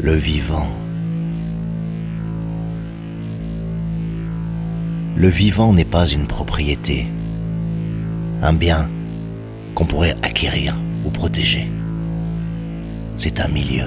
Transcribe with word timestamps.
le 0.00 0.14
vivant. 0.14 0.68
Le 5.16 5.28
vivant 5.28 5.72
n'est 5.72 5.84
pas 5.84 6.06
une 6.06 6.28
propriété, 6.28 7.08
un 8.40 8.52
bien 8.52 8.88
qu'on 9.74 9.86
pourrait 9.86 10.14
acquérir 10.22 10.76
ou 11.04 11.10
protéger. 11.10 11.68
C'est 13.16 13.40
un 13.40 13.48
milieu. 13.48 13.86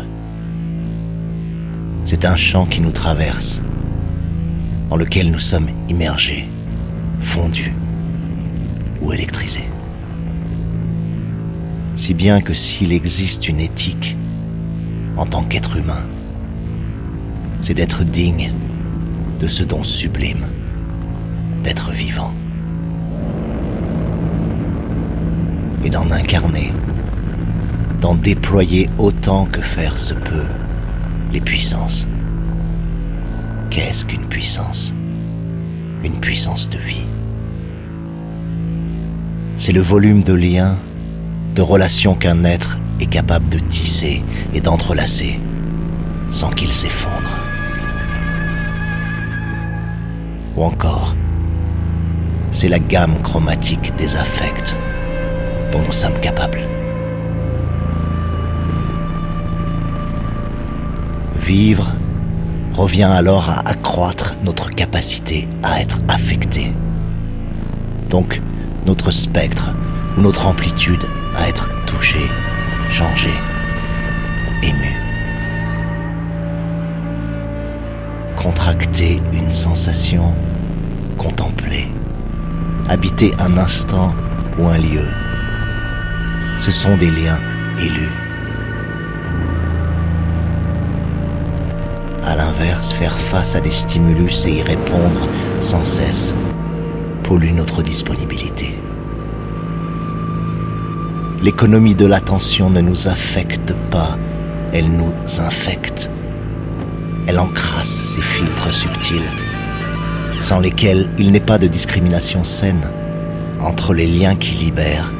C'est 2.04 2.26
un 2.26 2.36
champ 2.36 2.66
qui 2.66 2.82
nous 2.82 2.92
traverse, 2.92 3.62
dans 4.90 4.98
lequel 4.98 5.32
nous 5.32 5.40
sommes 5.40 5.70
immergés, 5.88 6.50
fondus 7.22 7.74
ou 9.02 9.14
électrisés. 9.14 9.70
Si 11.96 12.14
bien 12.14 12.42
que 12.42 12.54
s'il 12.54 12.92
existe 12.92 13.48
une 13.48 13.62
éthique 13.62 14.18
en 15.18 15.26
tant 15.26 15.44
qu'être 15.44 15.78
humain, 15.78 16.04
c'est 17.62 17.74
d'être 17.74 18.04
digne 18.04 18.54
de 19.40 19.48
ce 19.48 19.64
don 19.64 19.84
sublime 19.84 20.46
d'être 21.64 21.92
vivant 21.92 22.34
et 25.84 25.90
d'en 25.90 26.10
incarner, 26.12 26.72
d'en 28.00 28.16
déployer 28.16 28.90
autant 28.98 29.46
que 29.46 29.62
faire 29.62 29.98
se 29.98 30.14
peut 30.14 30.46
les 31.32 31.42
puissances. 31.42 32.08
Qu'est-ce 33.70 34.06
qu'une 34.06 34.28
puissance? 34.28 34.94
Une 36.04 36.20
puissance 36.20 36.70
de 36.70 36.78
vie. 36.78 37.06
C'est 39.56 39.72
le 39.72 39.82
volume 39.82 40.24
de 40.24 40.34
liens, 40.34 40.78
de 41.56 41.62
relations 41.62 42.16
qu'un 42.16 42.44
être 42.44 42.78
est 43.02 43.08
capable 43.08 43.50
de 43.50 43.60
tisser 43.60 44.24
et 44.54 44.62
d'entrelacer 44.62 45.40
sans 46.30 46.50
qu'il 46.52 46.72
s'effondre. 46.72 47.30
Ou 50.56 50.64
encore, 50.64 51.16
c'est 52.52 52.70
la 52.70 52.80
gamme 52.80 53.22
chromatique 53.22 53.94
des 53.98 54.16
affects 54.16 54.76
dont 55.72 55.82
nous 55.86 55.94
sommes 55.94 56.20
capables. 56.20 56.68
Vivre 61.40 61.92
revient 62.74 63.04
alors 63.04 63.50
à 63.50 63.68
accroître 63.68 64.36
notre 64.44 64.70
capacité 64.70 65.48
à 65.64 65.82
être 65.82 66.00
affecté. 66.08 66.74
Donc 68.10 68.42
notre 68.86 69.12
spectre 69.12 69.72
ou 70.18 70.22
notre 70.22 70.46
amplitude 70.46 71.04
à 71.36 71.48
être 71.50 71.70
touché, 71.86 72.20
changé, 72.92 73.32
ému. 74.62 74.94
Contracter 78.36 79.22
une 79.32 79.52
sensation, 79.52 80.34
contempler, 81.18 81.88
habiter 82.90 83.34
un 83.40 83.58
instant 83.58 84.14
ou 84.60 84.68
un 84.68 84.78
lieu. 84.78 85.08
Ce 86.60 86.72
sont 86.72 86.98
des 86.98 87.10
liens 87.10 87.40
élus. 87.80 88.12
À 92.24 92.36
l'inverse, 92.36 92.92
faire 92.94 93.18
face 93.18 93.56
à 93.56 93.62
des 93.62 93.72
stimulus 93.72 94.46
et 94.46 94.60
y 94.60 94.62
répondre 94.62 95.28
sans 95.60 95.84
cesse 95.84 96.36
pollue 97.24 97.54
notre 97.54 97.82
disponibilité. 97.82 98.81
L'économie 101.42 101.96
de 101.96 102.06
l'attention 102.06 102.70
ne 102.70 102.82
nous 102.82 103.08
affecte 103.08 103.74
pas, 103.90 104.16
elle 104.74 104.92
nous 104.92 105.12
infecte. 105.40 106.12
Elle 107.26 107.40
encrasse 107.40 108.14
ces 108.14 108.22
filtres 108.22 108.72
subtils, 108.72 109.32
sans 110.40 110.60
lesquels 110.60 111.10
il 111.18 111.32
n'est 111.32 111.40
pas 111.40 111.58
de 111.58 111.66
discrimination 111.66 112.44
saine 112.44 112.88
entre 113.60 113.96
les 113.96 114.06
liens 114.06 114.36
qui 114.36 114.54
libèrent 114.54 115.12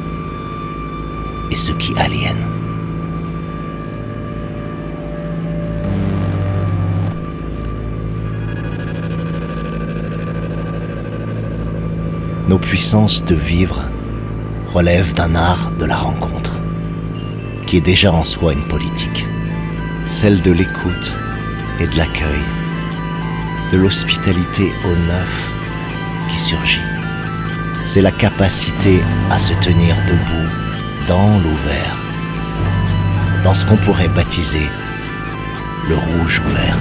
et 1.50 1.56
ceux 1.56 1.74
qui 1.74 1.92
aliènent. 1.98 2.46
Nos 12.48 12.58
puissances 12.58 13.24
de 13.24 13.34
vivre 13.34 13.88
relèvent 14.72 15.14
d'un 15.14 15.34
art 15.34 15.72
de 15.72 15.84
la 15.84 15.96
rencontre, 15.96 16.60
qui 17.66 17.76
est 17.76 17.82
déjà 17.82 18.12
en 18.12 18.24
soi 18.24 18.54
une 18.54 18.66
politique, 18.68 19.26
celle 20.06 20.40
de 20.40 20.50
l'écoute 20.50 21.18
et 21.78 21.86
de 21.86 21.96
l'accueil, 21.96 22.42
de 23.72 23.76
l'hospitalité 23.76 24.72
au 24.84 24.96
neuf 24.96 25.52
qui 26.30 26.38
surgit. 26.38 26.80
C'est 27.84 28.00
la 28.00 28.12
capacité 28.12 29.00
à 29.30 29.38
se 29.38 29.52
tenir 29.54 29.94
debout 30.06 30.48
dans 31.06 31.38
l'ouvert, 31.38 31.98
dans 33.44 33.54
ce 33.54 33.66
qu'on 33.66 33.76
pourrait 33.76 34.08
baptiser 34.08 34.68
le 35.88 35.96
rouge 35.96 36.40
ouvert. 36.46 36.78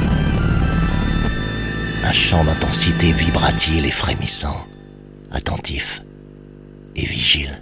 Un 2.03 2.13
champ 2.13 2.43
d'intensité 2.43 3.11
vibratile 3.11 3.85
et 3.85 3.91
frémissant 3.91 4.65
attentif 5.31 6.03
et 6.95 7.05
vigile. 7.05 7.60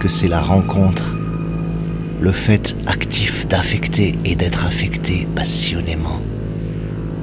Puisque 0.00 0.18
c'est 0.18 0.28
la 0.28 0.40
rencontre, 0.40 1.16
le 2.20 2.32
fait 2.32 2.76
actif 2.86 3.46
d'affecter 3.46 4.14
et 4.24 4.34
d'être 4.34 4.66
affecté 4.66 5.28
passionnément, 5.34 6.20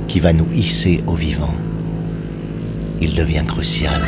qui 0.08 0.20
va 0.20 0.32
nous 0.34 0.48
hisser 0.54 1.04
au 1.08 1.14
vivant, 1.14 1.56
il 3.02 3.16
devient 3.16 3.44
crucial 3.48 4.02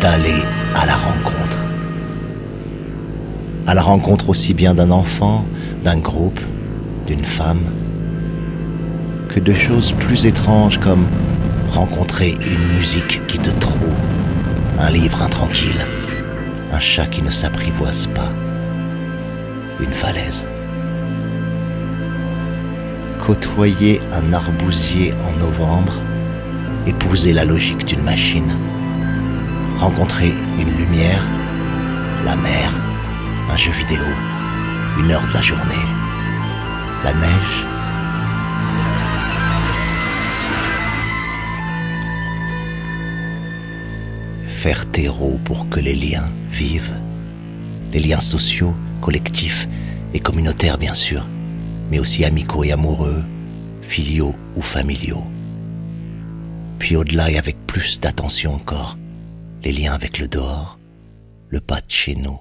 d'aller 0.00 0.42
à 0.74 0.86
la 0.86 0.94
rencontre. 0.94 1.66
À 3.66 3.74
la 3.74 3.82
rencontre 3.82 4.28
aussi 4.28 4.54
bien 4.54 4.74
d'un 4.74 4.90
enfant, 4.90 5.44
d'un 5.84 5.98
groupe, 5.98 6.40
d'une 7.06 7.24
femme, 7.24 7.62
que 9.28 9.40
de 9.40 9.54
choses 9.54 9.92
plus 9.92 10.26
étranges 10.26 10.78
comme 10.78 11.06
rencontrer 11.70 12.30
une 12.30 12.78
musique 12.78 13.20
qui 13.26 13.38
te 13.38 13.50
trouve, 13.50 13.94
un 14.78 14.90
livre 14.90 15.20
intranquille, 15.22 15.84
un 16.72 16.80
chat 16.80 17.06
qui 17.06 17.22
ne 17.22 17.30
s'apprivoise 17.30 18.06
pas, 18.08 18.30
une 19.80 19.92
falaise. 19.92 20.46
Côtoyer 23.24 24.00
un 24.12 24.32
arbousier 24.32 25.12
en 25.26 25.38
novembre, 25.38 25.94
épouser 26.86 27.32
la 27.32 27.44
logique 27.44 27.84
d'une 27.84 28.02
machine, 28.02 28.56
rencontrer 29.78 30.32
une 30.58 30.76
lumière, 30.76 31.26
la 32.24 32.36
mer, 32.36 32.72
un 33.50 33.56
jeu 33.56 33.72
vidéo, 33.72 34.04
une 34.98 35.10
heure 35.10 35.26
de 35.26 35.34
la 35.34 35.42
journée, 35.42 35.86
la 37.04 37.14
neige, 37.14 37.66
faire 44.58 44.90
terreau 44.90 45.38
pour 45.44 45.68
que 45.68 45.78
les 45.78 45.94
liens 45.94 46.28
vivent, 46.50 46.96
les 47.92 48.00
liens 48.00 48.20
sociaux, 48.20 48.74
collectifs 49.00 49.68
et 50.12 50.18
communautaires 50.18 50.78
bien 50.78 50.94
sûr, 50.94 51.28
mais 51.92 52.00
aussi 52.00 52.24
amicaux 52.24 52.64
et 52.64 52.72
amoureux, 52.72 53.22
filiaux 53.82 54.34
ou 54.56 54.62
familiaux. 54.62 55.22
Puis 56.80 56.96
au-delà 56.96 57.30
et 57.30 57.38
avec 57.38 57.56
plus 57.68 58.00
d'attention 58.00 58.52
encore, 58.52 58.98
les 59.62 59.70
liens 59.70 59.92
avec 59.92 60.18
le 60.18 60.26
dehors, 60.26 60.80
le 61.50 61.60
pas 61.60 61.80
de 61.80 61.90
chez 61.90 62.16
nous, 62.16 62.40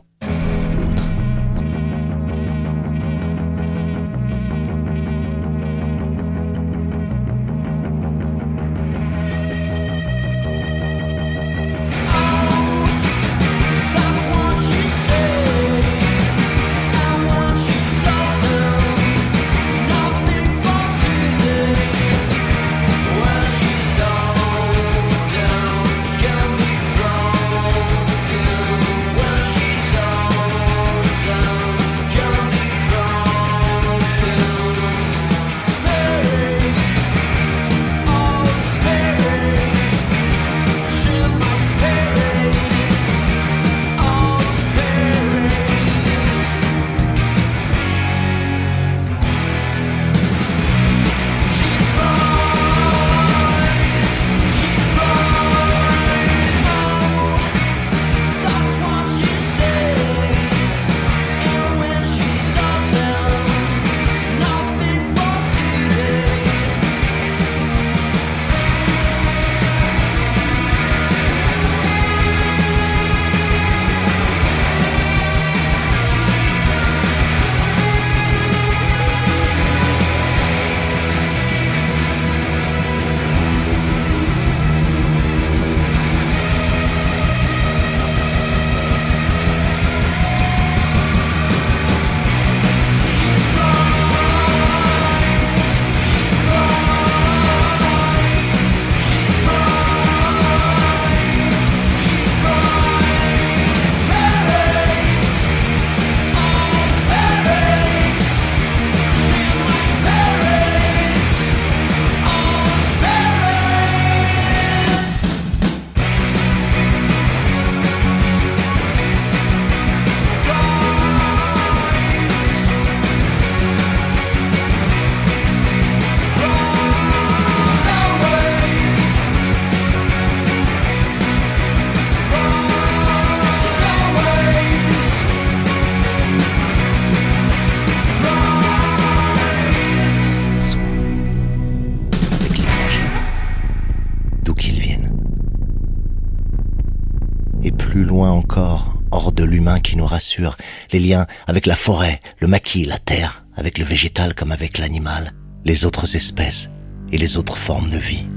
qui 149.83 149.97
nous 149.97 150.05
rassure, 150.05 150.57
les 150.91 150.99
liens 150.99 151.25
avec 151.47 151.65
la 151.65 151.75
forêt, 151.75 152.19
le 152.39 152.47
maquis, 152.47 152.85
la 152.85 152.97
terre, 152.97 153.45
avec 153.55 153.77
le 153.77 153.85
végétal 153.85 154.33
comme 154.33 154.51
avec 154.51 154.77
l'animal, 154.77 155.33
les 155.65 155.85
autres 155.85 156.15
espèces 156.15 156.69
et 157.11 157.17
les 157.17 157.37
autres 157.37 157.57
formes 157.57 157.89
de 157.89 157.97
vie, 157.97 158.27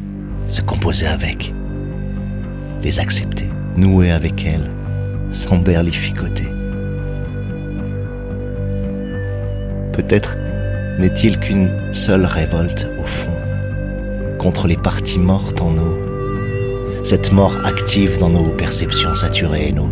se 0.49 0.61
composer 0.61 1.07
avec, 1.07 1.53
les 2.83 2.99
accepter, 2.99 3.49
nouer 3.77 4.11
avec 4.11 4.45
elles, 4.45 4.71
sans 5.31 5.57
berlificoter. 5.57 6.49
Peut-être 9.93 10.37
n'est-il 10.99 11.39
qu'une 11.39 11.93
seule 11.93 12.25
révolte 12.25 12.87
au 12.99 13.05
fond, 13.05 13.37
contre 14.39 14.67
les 14.67 14.77
parties 14.77 15.19
mortes 15.19 15.61
en 15.61 15.71
nous, 15.71 16.10
cette 17.03 17.33
mort 17.33 17.57
active 17.65 18.19
dans 18.19 18.29
nos 18.29 18.49
perceptions 18.51 19.15
saturées 19.15 19.69
et 19.69 19.73
nos 19.73 19.89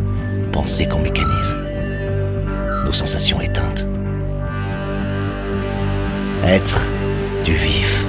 pensées 0.52 0.86
qu'on 0.86 1.00
mécanise, 1.00 1.56
nos 2.84 2.92
sensations 2.92 3.40
éteintes. 3.40 3.86
Être 6.44 6.88
du 7.44 7.52
vif, 7.52 8.06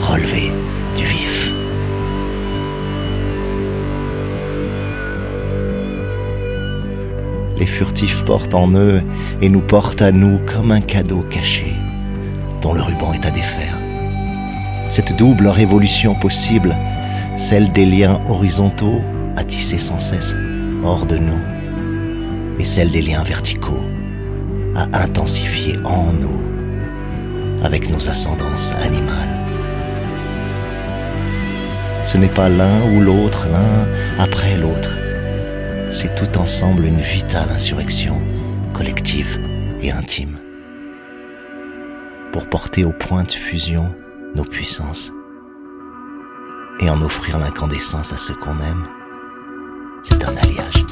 relever 0.00 0.52
du 0.96 1.04
vif. 1.04 1.52
Les 7.58 7.66
furtifs 7.66 8.24
portent 8.24 8.54
en 8.54 8.74
eux 8.74 9.02
et 9.40 9.48
nous 9.48 9.60
portent 9.60 10.02
à 10.02 10.12
nous 10.12 10.38
comme 10.46 10.72
un 10.72 10.80
cadeau 10.80 11.24
caché 11.30 11.72
dont 12.62 12.72
le 12.72 12.82
ruban 12.82 13.12
est 13.12 13.26
à 13.26 13.30
défaire. 13.30 13.78
Cette 14.88 15.16
double 15.16 15.48
révolution 15.48 16.14
possible, 16.14 16.76
celle 17.36 17.72
des 17.72 17.84
liens 17.84 18.20
horizontaux 18.28 19.00
à 19.36 19.44
tisser 19.44 19.78
sans 19.78 19.98
cesse 19.98 20.36
hors 20.84 21.06
de 21.06 21.16
nous 21.16 21.40
et 22.58 22.64
celle 22.64 22.90
des 22.90 23.02
liens 23.02 23.24
verticaux 23.24 23.82
à 24.76 25.02
intensifier 25.02 25.76
en 25.84 26.12
nous 26.12 26.40
avec 27.62 27.90
nos 27.90 28.08
ascendances 28.08 28.72
animales. 28.82 29.44
Ce 32.06 32.18
n'est 32.18 32.28
pas 32.28 32.48
l'un 32.48 32.82
ou 32.92 33.00
l'autre, 33.00 33.46
l'un 33.50 33.88
après 34.22 34.56
l'autre. 34.58 34.96
c'est 35.90 36.14
tout 36.16 36.38
ensemble 36.38 36.84
une 36.84 37.00
vitale 37.00 37.50
insurrection, 37.50 38.20
collective 38.72 39.40
et 39.80 39.90
intime. 39.90 40.36
Pour 42.32 42.46
porter 42.46 42.84
au 42.84 42.90
point 42.90 43.22
de 43.22 43.30
fusion 43.30 43.94
nos 44.34 44.44
puissances 44.44 45.13
et 46.80 46.90
en 46.90 47.00
offrir 47.02 47.38
l'incandescence 47.38 48.12
à 48.12 48.16
ceux 48.16 48.34
qu'on 48.34 48.58
aime, 48.60 48.86
c'est 50.02 50.24
un 50.24 50.36
alliage. 50.36 50.84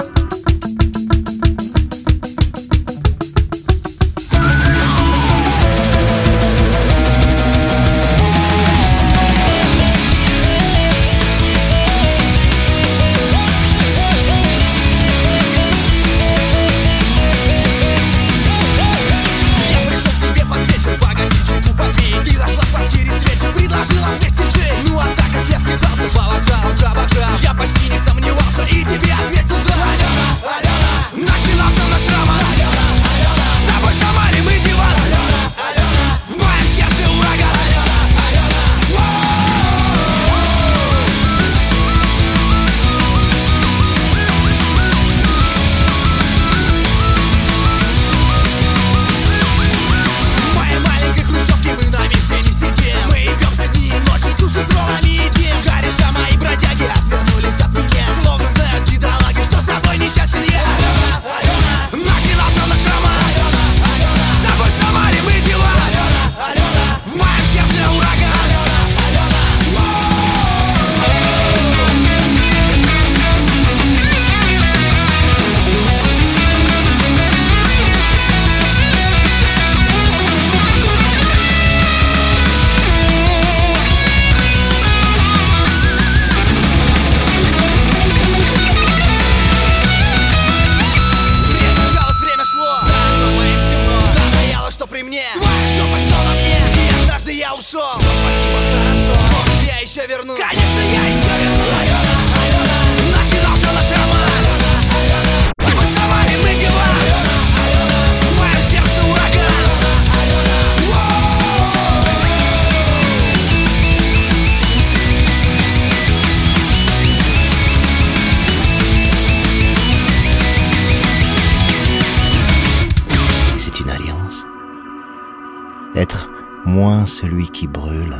Être 126.03 126.29
moins 126.65 127.05
celui 127.05 127.47
qui 127.47 127.65
brûle 127.65 128.17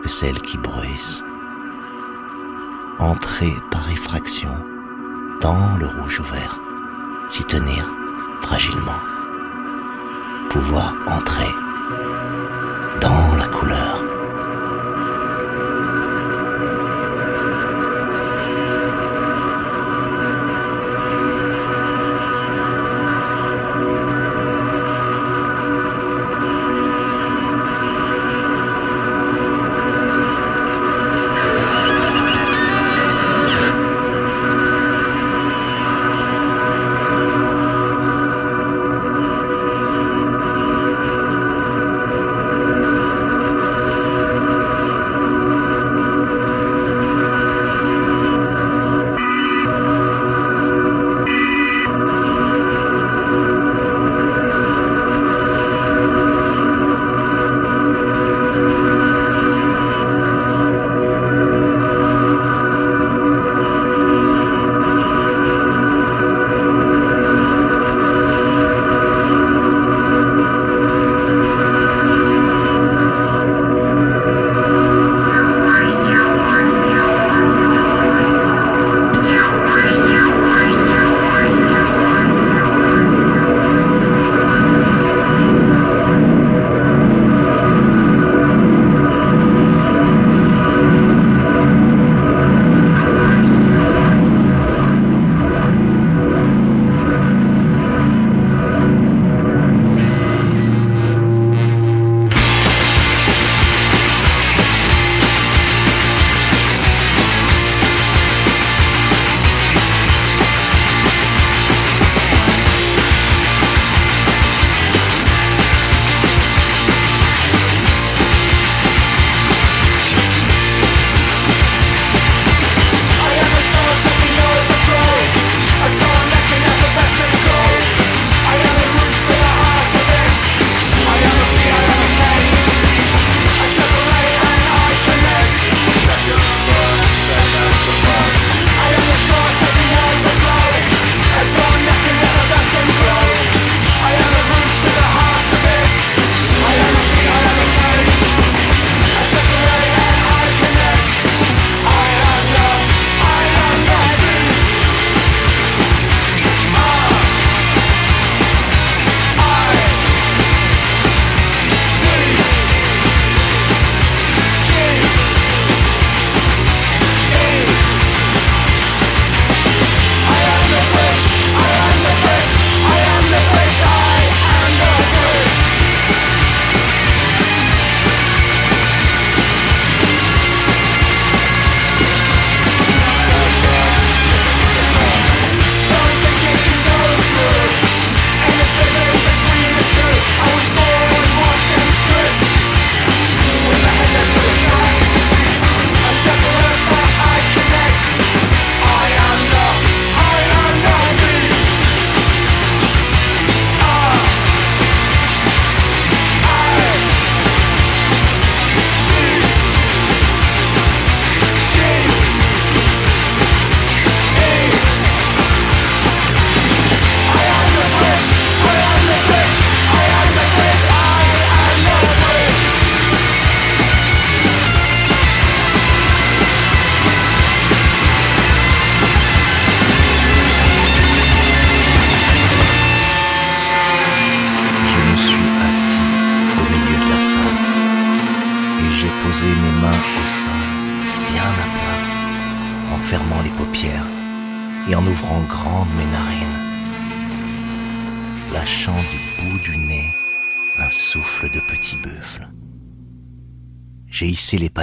que 0.00 0.08
celle 0.08 0.40
qui 0.42 0.56
bruise. 0.58 1.24
Entrer 3.00 3.52
par 3.72 3.90
effraction 3.90 4.54
dans 5.40 5.76
le 5.80 5.86
rouge 5.86 6.20
ouvert, 6.20 6.60
s'y 7.30 7.44
tenir 7.44 7.90
fragilement, 8.42 9.02
pouvoir 10.50 10.94
entrer 11.08 11.52
dans 13.00 13.34
la 13.34 13.48
couleur. 13.48 14.15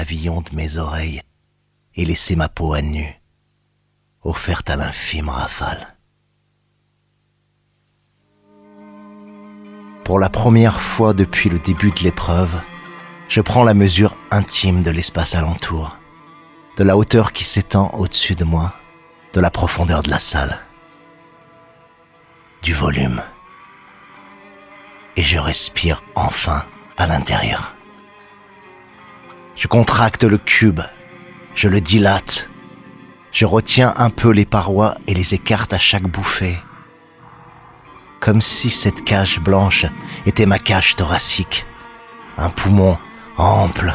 De 0.05 0.55
mes 0.55 0.77
oreilles 0.77 1.21
et 1.95 2.05
laissé 2.05 2.35
ma 2.35 2.49
peau 2.49 2.73
à 2.73 2.81
nu, 2.81 3.21
offerte 4.21 4.69
à 4.69 4.75
l'infime 4.75 5.29
rafale. 5.29 5.95
Pour 10.03 10.19
la 10.19 10.29
première 10.29 10.81
fois 10.81 11.13
depuis 11.13 11.49
le 11.49 11.59
début 11.59 11.91
de 11.91 12.01
l'épreuve, 12.01 12.61
je 13.29 13.41
prends 13.41 13.63
la 13.63 13.73
mesure 13.73 14.17
intime 14.31 14.83
de 14.83 14.91
l'espace 14.91 15.35
alentour, 15.35 15.97
de 16.77 16.83
la 16.83 16.97
hauteur 16.97 17.31
qui 17.31 17.45
s'étend 17.45 17.89
au-dessus 17.91 18.35
de 18.35 18.43
moi, 18.43 18.73
de 19.33 19.39
la 19.39 19.49
profondeur 19.49 20.03
de 20.03 20.09
la 20.09 20.19
salle, 20.19 20.59
du 22.61 22.73
volume. 22.73 23.21
Et 25.15 25.23
je 25.23 25.39
respire 25.39 26.03
enfin 26.15 26.65
à 26.97 27.07
l'intérieur. 27.07 27.75
Je 29.55 29.67
contracte 29.67 30.23
le 30.23 30.37
cube, 30.37 30.81
je 31.55 31.67
le 31.67 31.81
dilate, 31.81 32.49
je 33.31 33.45
retiens 33.45 33.93
un 33.97 34.09
peu 34.09 34.31
les 34.31 34.45
parois 34.45 34.95
et 35.07 35.13
les 35.13 35.33
écarte 35.33 35.73
à 35.73 35.79
chaque 35.79 36.07
bouffée 36.07 36.57
comme 38.23 38.41
si 38.41 38.69
cette 38.69 39.03
cage 39.03 39.41
blanche 39.41 39.85
était 40.25 40.45
ma 40.45 40.57
cage 40.57 40.95
thoracique, 40.95 41.65
un 42.37 42.49
poumon 42.49 42.97
ample 43.35 43.93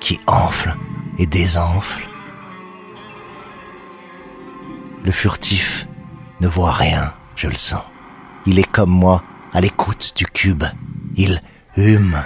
qui 0.00 0.20
enfle 0.26 0.76
et 1.16 1.24
désenfle. 1.24 2.06
Le 5.02 5.10
furtif 5.10 5.88
ne 6.42 6.46
voit 6.46 6.72
rien, 6.72 7.14
je 7.36 7.46
le 7.46 7.54
sens. 7.54 7.82
Il 8.44 8.58
est 8.58 8.70
comme 8.70 8.90
moi, 8.90 9.24
à 9.54 9.62
l'écoute 9.62 10.12
du 10.14 10.26
cube. 10.26 10.64
Il 11.16 11.40
hume. 11.78 12.22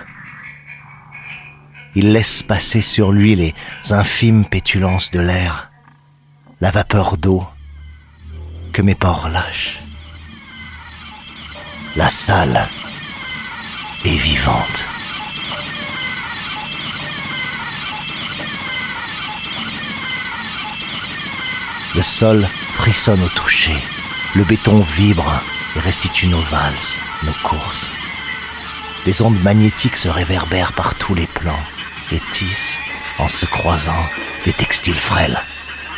Il 1.97 2.13
laisse 2.13 2.43
passer 2.43 2.81
sur 2.81 3.13
lui 3.13 3.37
les 3.37 3.55
infimes 3.91 4.45
pétulances 4.45 5.13
de 5.13 5.21
l'air, 5.21 5.71
la 6.61 6.73
vapeur 6.73 7.17
d'eau 7.17 7.47
que 8.73 8.83
mes 8.83 8.97
pores 8.97 9.29
lâchent. 9.29 9.79
La 11.95 12.11
salle 12.11 12.69
est 14.05 14.17
vivante. 14.17 14.87
Le 21.95 22.03
sol 22.03 22.49
frissonne 22.73 23.23
au 23.23 23.29
toucher. 23.29 23.77
Le 24.35 24.43
béton 24.43 24.81
vibre 24.81 25.41
et 25.77 25.79
restitue 25.79 26.27
nos 26.27 26.41
valses, 26.41 27.01
nos 27.23 27.49
courses. 27.49 27.89
Les 29.07 29.23
ondes 29.23 29.41
magnétiques 29.45 29.97
se 29.97 30.09
réverbèrent 30.09 30.73
par 30.73 30.97
tous 30.97 31.15
les 31.15 31.29
plans 31.29 31.63
en 33.19 33.29
se 33.29 33.47
croisant, 33.47 34.09
des 34.45 34.53
textiles 34.53 34.95
frêles 34.95 35.39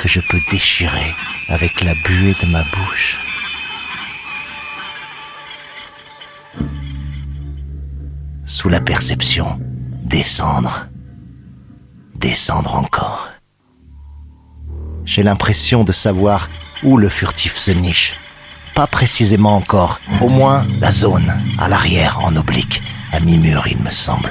que 0.01 0.09
je 0.09 0.21
peux 0.21 0.41
déchirer 0.51 1.15
avec 1.49 1.83
la 1.83 1.95
buée 1.95 2.35
de 2.43 2.47
ma 2.47 2.65
bouche. 2.65 3.21
sous 8.47 8.69
la 8.69 8.81
perception, 8.81 9.61
descendre, 10.05 10.87
descendre 12.15 12.75
encore. 12.77 13.29
J'ai 15.05 15.23
l'impression 15.25 15.85
de 15.85 15.93
savoir 15.93 16.49
où 16.83 16.97
le 16.97 17.09
furtif 17.09 17.57
se 17.57 17.73
niche. 17.73 18.15
Pas 18.75 18.87
précisément 18.87 19.57
encore, 19.57 20.01
au 20.21 20.29
moins 20.29 20.65
la 20.81 20.93
zone, 20.93 21.35
à 21.59 21.69
l'arrière, 21.69 22.21
en 22.25 22.37
oblique, 22.37 22.83
à 23.13 23.21
mi-mur 23.21 23.67
il 23.67 23.79
me 23.83 23.91
semble. 23.91 24.31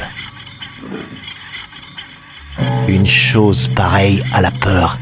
Une 2.87 3.07
chose 3.07 3.67
pareille 3.75 4.23
à 4.33 4.41
la 4.41 4.51
peur 4.51 4.97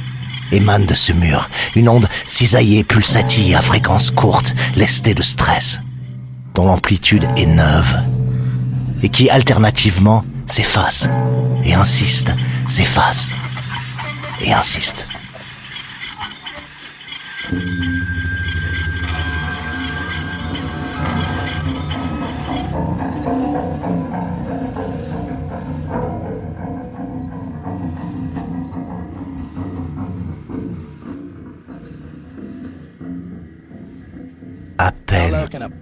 émane 0.52 0.86
de 0.86 0.94
ce 0.94 1.12
mur, 1.12 1.50
une 1.76 1.89
onde 1.89 2.08
cisaillée, 2.28 2.84
pulsatille 2.84 3.56
à 3.56 3.62
fréquence 3.62 4.12
courte, 4.12 4.54
lestée 4.76 5.13
de 5.13 5.24
stress, 5.24 5.80
dont 6.54 6.66
l'amplitude 6.66 7.28
est 7.36 7.46
neuve 7.46 7.98
et 9.02 9.10
qui 9.10 9.30
alternativement 9.30 10.24
s'efface 10.48 11.10
et 11.66 11.74
insiste, 11.74 12.32
s'efface 12.68 13.32
et 14.42 14.54
insiste. 14.54 15.08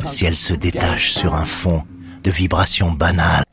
Si 0.05 0.25
elle 0.25 0.35
se 0.35 0.53
détache 0.53 1.11
sur 1.11 1.33
un 1.33 1.45
fond 1.45 1.83
de 2.23 2.31
vibrations 2.31 2.91
banales. 2.91 3.43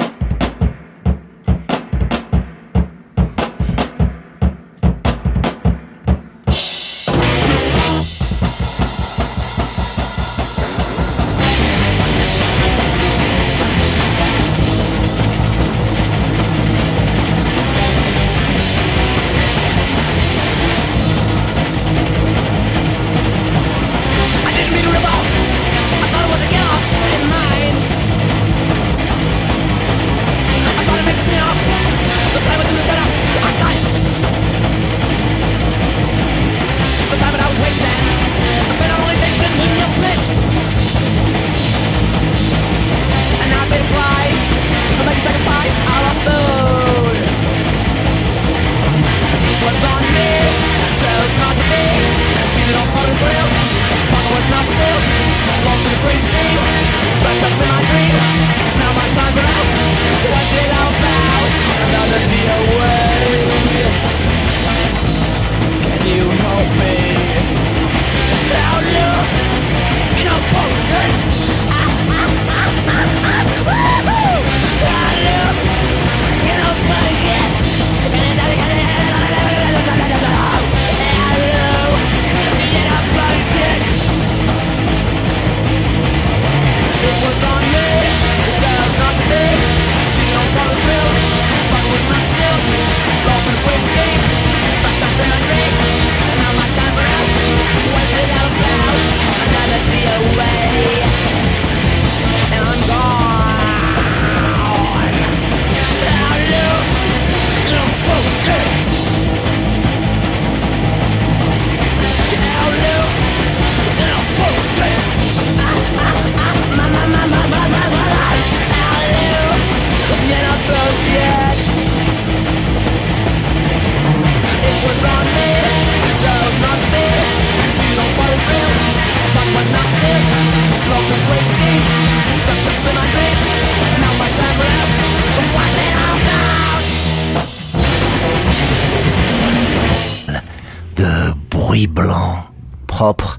Blanc, 141.86 142.44
propre 142.86 143.38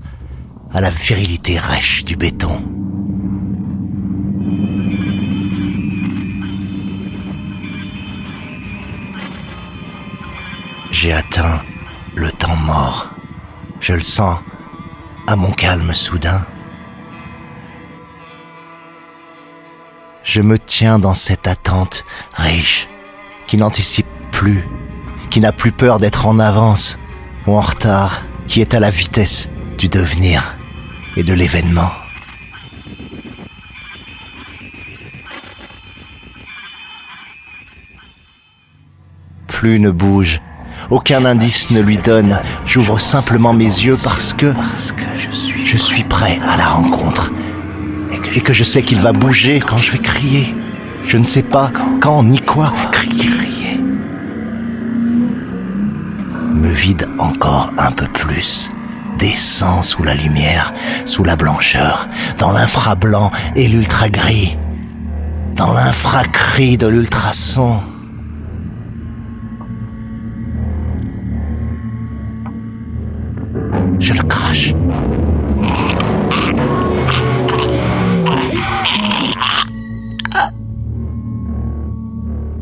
à 0.72 0.82
la 0.82 0.90
virilité 0.90 1.58
rêche 1.58 2.06
du 2.06 2.16
béton. 2.16 2.62
J'ai 10.92 11.14
atteint 11.14 11.62
le 12.16 12.32
temps 12.32 12.56
mort. 12.56 13.08
Je 13.80 13.94
le 13.94 14.02
sens 14.02 14.40
à 15.28 15.36
mon 15.36 15.52
calme 15.52 15.94
soudain. 15.94 16.46
Je 20.24 20.42
me 20.42 20.60
tiens 20.60 21.00
dans 21.00 21.16
cette 21.16 21.48
attente 21.48 22.06
riche, 22.34 22.88
qui 23.48 23.58
n'anticipe 23.58 24.08
plus, 24.32 24.68
qui 25.30 25.40
n'a 25.40 25.52
plus 25.52 25.72
peur 25.72 26.00
d'être 26.00 26.28
en 26.28 26.40
avance 26.40 27.00
ou 27.48 27.56
en 27.56 27.62
retard, 27.62 28.24
qui 28.50 28.62
est 28.62 28.74
à 28.74 28.80
la 28.80 28.90
vitesse 28.90 29.48
du 29.78 29.88
devenir 29.88 30.58
et 31.16 31.24
de 31.24 31.34
l'événement. 31.34 31.92
Plus 39.48 39.80
ne 39.80 39.92
bouge, 39.92 40.42
aucun 40.90 41.26
indice 41.26 41.70
ne 41.70 41.82
lui 41.82 41.98
donne. 41.98 42.40
J'ouvre 42.66 43.00
simplement 43.00 43.54
mes 43.54 43.66
yeux 43.66 43.98
parce 44.04 44.34
que, 44.34 44.54
je 45.64 45.78
suis 45.78 46.04
prêt 46.04 46.40
à 46.48 46.58
la 46.58 46.66
rencontre. 46.66 47.32
Et 48.34 48.42
que, 48.42 48.54
je 48.54 48.64
sais 48.64 48.82
qu'il 48.82 49.00
va 49.00 49.14
bouger 49.14 49.60
quand 49.60 49.78
je 49.78 49.92
vais 49.92 50.00
crier. 50.00 50.56
Je 51.04 51.18
ne 51.18 51.26
sais 51.26 51.44
pas 51.44 51.72
quand 52.02 52.24
ni 52.24 52.40
quoi 52.40 52.74
crier. 52.92 53.39
Me 56.52 56.70
vide 56.70 57.08
encore 57.20 57.72
un 57.78 57.92
peu 57.92 58.08
plus. 58.08 58.72
Descends 59.20 59.84
sous 59.84 60.04
la 60.04 60.16
lumière, 60.16 60.74
sous 61.06 61.24
la 61.24 61.36
blancheur, 61.36 62.08
dans 62.38 62.52
l'infra 62.52 62.96
blanc 62.96 63.32
et 63.56 63.68
l'ultra 63.68 64.10
gris, 64.10 64.58
dans 65.56 65.74
l'infra 65.74 66.24
gris 66.24 66.78
de 66.78 66.88
l'ultrason. 66.88 67.82
Je 74.00 74.14
le 74.14 74.24
crache. 74.24 74.74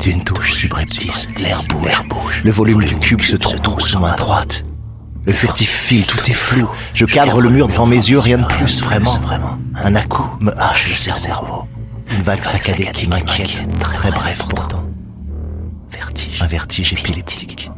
D'une 0.08 0.24
touche 0.24 0.54
subreptice, 0.54 1.28
l'air 1.36 1.62
bouge. 1.64 2.40
Le 2.42 2.50
volume 2.50 2.82
du 2.82 2.98
cube 2.98 3.20
se 3.20 3.36
trouve 3.36 3.78
sous 3.82 3.98
ma 3.98 4.16
droite. 4.16 4.64
Le 5.26 5.34
furtif 5.34 5.68
file, 5.68 6.06
tout 6.06 6.30
est 6.30 6.34
flou. 6.34 6.66
Je 6.94 7.04
cadre 7.04 7.42
le 7.42 7.50
mur 7.50 7.68
devant 7.68 7.84
mes 7.84 7.96
yeux, 7.96 8.18
rien 8.18 8.38
de 8.38 8.46
plus, 8.46 8.82
vraiment. 8.82 9.18
Un 9.74 9.94
à 9.96 10.02
me 10.40 10.50
hache 10.58 10.88
le 10.88 10.94
cerveau. 10.94 11.68
Une 12.10 12.22
vague 12.22 12.42
saccadée 12.42 12.86
qui 12.90 13.06
m'inquiète, 13.06 13.62
très 13.80 14.10
bref 14.10 14.46
pourtant. 14.48 14.82
Un 16.40 16.46
vertige 16.46 16.94
épileptique. 16.94 17.70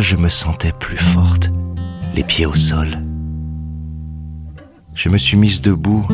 Je 0.00 0.16
me 0.16 0.28
sentais 0.28 0.72
plus 0.72 0.96
forte, 0.96 1.50
les 2.14 2.24
pieds 2.24 2.46
au 2.46 2.54
sol. 2.54 2.98
Je 4.94 5.08
me 5.08 5.18
suis 5.18 5.36
mise 5.36 5.60
debout 5.60 6.06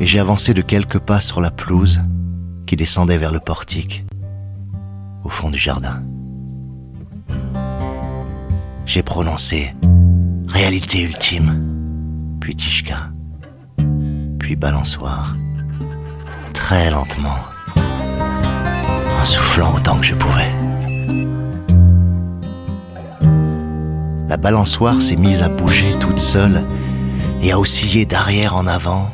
et 0.00 0.06
j'ai 0.06 0.20
avancé 0.20 0.54
de 0.54 0.62
quelques 0.62 0.98
pas 0.98 1.20
sur 1.20 1.40
la 1.40 1.50
pelouse 1.50 2.00
qui 2.66 2.76
descendait 2.76 3.18
vers 3.18 3.32
le 3.32 3.40
portique, 3.40 4.04
au 5.24 5.28
fond 5.28 5.50
du 5.50 5.58
jardin. 5.58 6.02
J'ai 8.86 9.02
prononcé 9.02 9.74
réalité 10.46 11.02
ultime, 11.02 12.36
puis 12.40 12.54
Tishka, 12.54 13.10
puis 14.38 14.56
balançoire, 14.56 15.36
très 16.52 16.90
lentement, 16.90 17.38
en 17.76 19.24
soufflant 19.24 19.74
autant 19.74 19.98
que 19.98 20.06
je 20.06 20.14
pouvais. 20.14 20.71
Balançoire 24.42 25.00
s'est 25.00 25.16
mise 25.16 25.40
à 25.40 25.48
bouger 25.48 25.94
toute 26.00 26.18
seule 26.18 26.62
et 27.42 27.52
à 27.52 27.60
osciller 27.60 28.06
d'arrière 28.06 28.56
en 28.56 28.66
avant, 28.66 29.10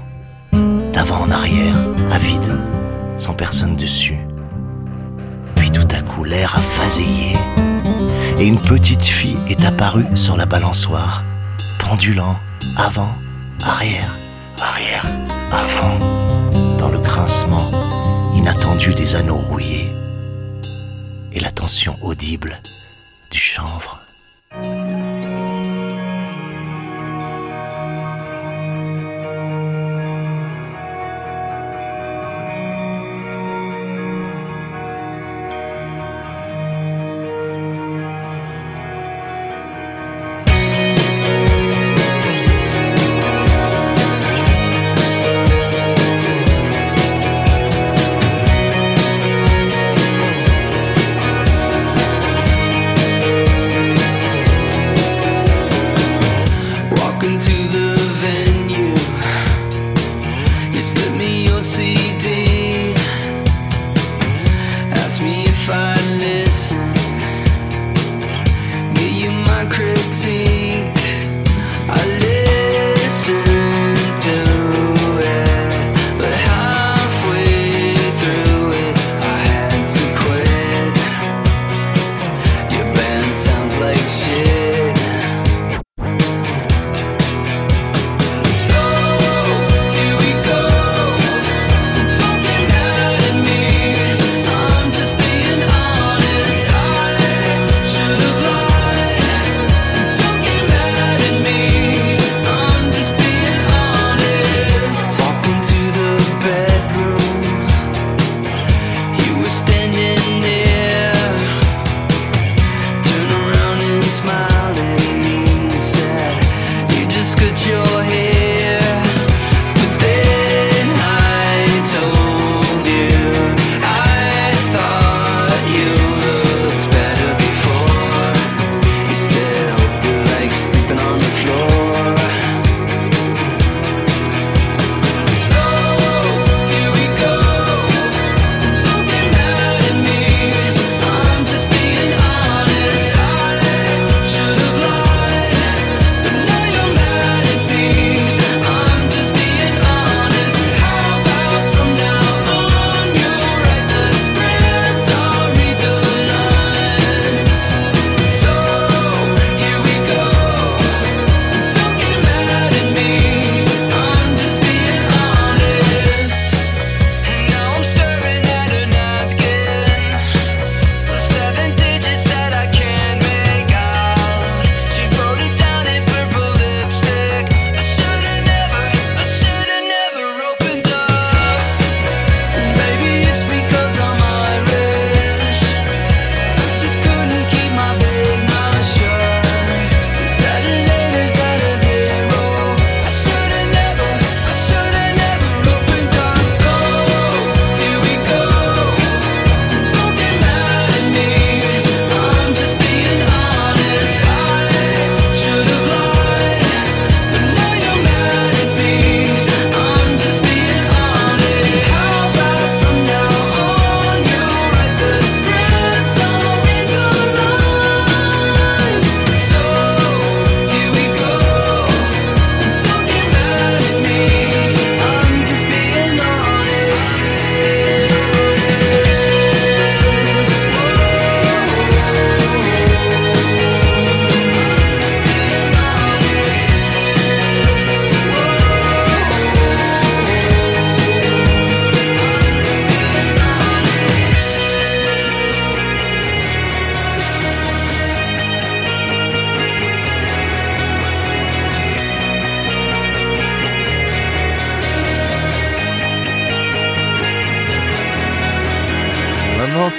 d'avant 0.93 1.21
en 1.21 1.31
arrière, 1.31 1.77
à 2.11 2.19
vide, 2.19 2.59
sans 3.19 3.35
personne 3.35 3.77
dessus. 3.77 4.19
Puis 5.55 5.71
tout 5.71 5.87
à 5.91 6.01
coup 6.01 6.25
l'air 6.25 6.57
a 6.57 6.61
faséillé 6.61 7.35
et 8.39 8.47
une 8.47 8.59
petite 8.59 9.05
fille 9.05 9.39
est 9.49 9.65
apparue 9.67 10.17
sur 10.17 10.37
la 10.37 10.47
balançoire, 10.47 11.23
pendulant 11.79 12.39
avant, 12.79 13.13
arrière, 13.63 14.17
arrière, 14.61 15.05
avant, 15.53 15.99
dans 16.79 16.89
le 16.89 16.99
grincement 16.99 17.71
inattendu 18.35 18.95
des 18.95 19.15
anneaux 19.15 19.37
rouillés 19.37 19.91
et 21.33 21.41
la 21.41 21.51
tension 21.51 21.97
audible 22.01 22.63
du 23.31 23.39
chanvre. 23.39 23.98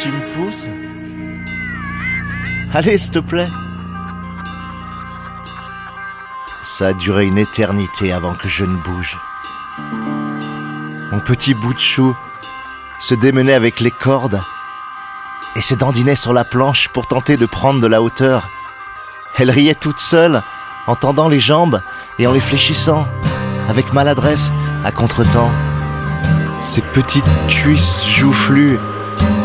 Tu 0.02 0.10
me 0.12 0.34
pousses 0.34 0.68
Allez, 2.74 2.98
s'il 2.98 3.12
te 3.12 3.20
plaît. 3.20 3.48
Ça 6.64 6.88
a 6.88 6.94
duré 6.94 7.26
une 7.26 7.38
éternité 7.38 8.14
avant 8.14 8.36
que 8.36 8.48
je 8.48 8.64
ne 8.64 8.78
bouge. 8.78 9.18
Mon 11.12 11.20
petit 11.20 11.54
bout 11.54 11.74
de 11.74 11.80
chou 11.80 12.16
se 13.00 13.16
démenait 13.16 13.54
avec 13.54 13.80
les 13.80 13.92
cordes 13.92 14.40
et 15.56 15.62
se 15.62 15.74
dandinait 15.74 16.16
sur 16.16 16.32
la 16.32 16.44
planche 16.44 16.90
pour 16.90 17.08
tenter 17.08 17.36
de 17.36 17.46
prendre 17.46 17.82
de 17.82 17.88
la 17.88 18.02
hauteur. 18.02 18.48
Elle 19.38 19.50
riait 19.50 19.76
toute 19.76 20.00
seule 20.00 20.42
en 20.88 20.96
tendant 20.96 21.28
les 21.28 21.40
jambes 21.40 21.82
et 22.20 22.28
en 22.28 22.34
les 22.34 22.40
fléchissant 22.40 23.08
avec 23.68 23.94
maladresse 23.94 24.52
à 24.86 24.92
contretemps. 24.92 25.52
Ses 26.62 26.82
petites 26.82 27.26
cuisses 27.48 28.06
joufflues 28.06 28.78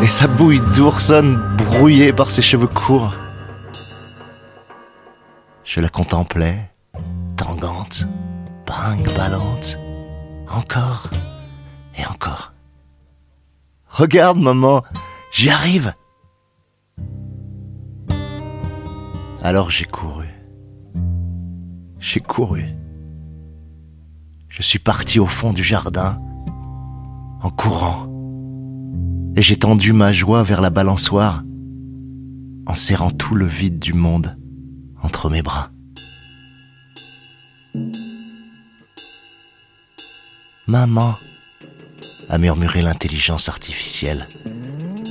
et 0.05 0.07
sa 0.07 0.26
bouille 0.26 0.61
d'oursonne 0.76 1.57
brouillée 1.57 2.12
par 2.12 2.30
ses 2.30 2.42
cheveux 2.42 2.66
courts. 2.66 3.14
Je 5.64 5.80
la 5.80 5.88
contemplais, 5.88 6.59
tangante, 7.36 8.07
brinque-ballante, 8.66 9.78
encore 10.50 11.09
et 11.96 12.05
encore. 12.05 12.52
Regarde, 13.88 14.36
maman, 14.36 14.82
j'y 15.32 15.48
arrive. 15.48 15.94
Alors 19.42 19.70
j'ai 19.70 19.86
couru. 19.86 20.28
J'ai 21.98 22.20
couru. 22.20 22.66
Je 24.50 24.61
suis 24.61 24.78
parti 24.78 25.18
au 25.18 25.26
fond 25.26 25.55
du 25.55 25.64
jardin, 25.64 26.18
en 27.40 27.48
courant, 27.48 28.13
et 29.37 29.43
j'ai 29.43 29.57
tendu 29.57 29.93
ma 29.93 30.12
joie 30.12 30.43
vers 30.43 30.61
la 30.61 30.70
balançoire, 30.70 31.43
en 32.66 32.74
serrant 32.74 33.11
tout 33.11 33.35
le 33.35 33.47
vide 33.47 33.78
du 33.78 33.93
monde 33.93 34.37
entre 35.03 35.28
mes 35.28 35.43
bras. 35.43 35.70
Maman, 40.66 41.14
a 42.28 42.39
murmuré 42.39 42.82
l'intelligence 42.82 43.49
artificielle 43.49 44.26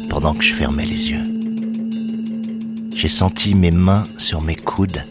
pendant 0.09 0.33
que 0.33 0.43
je 0.43 0.53
fermais 0.53 0.85
les 0.85 1.11
yeux. 1.11 1.23
J'ai 2.95 3.09
senti 3.09 3.53
mes 3.53 3.71
mains 3.71 4.07
sur 4.17 4.41
mes 4.41 4.55
coudes 4.55 5.03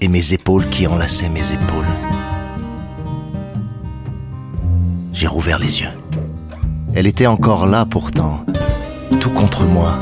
et 0.00 0.08
mes 0.08 0.32
épaules 0.32 0.68
qui 0.70 0.86
enlaçaient 0.86 1.28
mes 1.28 1.52
épaules. 1.52 1.86
J'ai 5.12 5.26
rouvert 5.26 5.58
les 5.58 5.80
yeux. 5.82 5.99
Elle 6.92 7.06
était 7.06 7.26
encore 7.26 7.66
là 7.66 7.86
pourtant, 7.86 8.44
tout 9.20 9.30
contre 9.30 9.62
moi, 9.62 9.96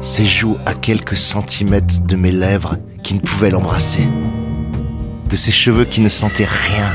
ses 0.00 0.24
joues 0.24 0.56
à 0.64 0.72
quelques 0.72 1.16
centimètres 1.16 2.00
de 2.00 2.16
mes 2.16 2.32
lèvres 2.32 2.78
qui 3.02 3.14
ne 3.14 3.20
pouvaient 3.20 3.50
l'embrasser, 3.50 4.08
de 5.28 5.36
ses 5.36 5.52
cheveux 5.52 5.84
qui 5.84 6.00
ne 6.00 6.08
sentaient 6.08 6.48
rien. 6.48 6.90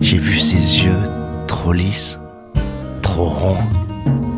J'ai 0.00 0.16
vu 0.16 0.38
ses 0.38 0.82
yeux 0.82 0.98
trop 1.46 1.72
lisses, 1.72 2.18
trop 3.02 3.28
ronds, 3.28 3.66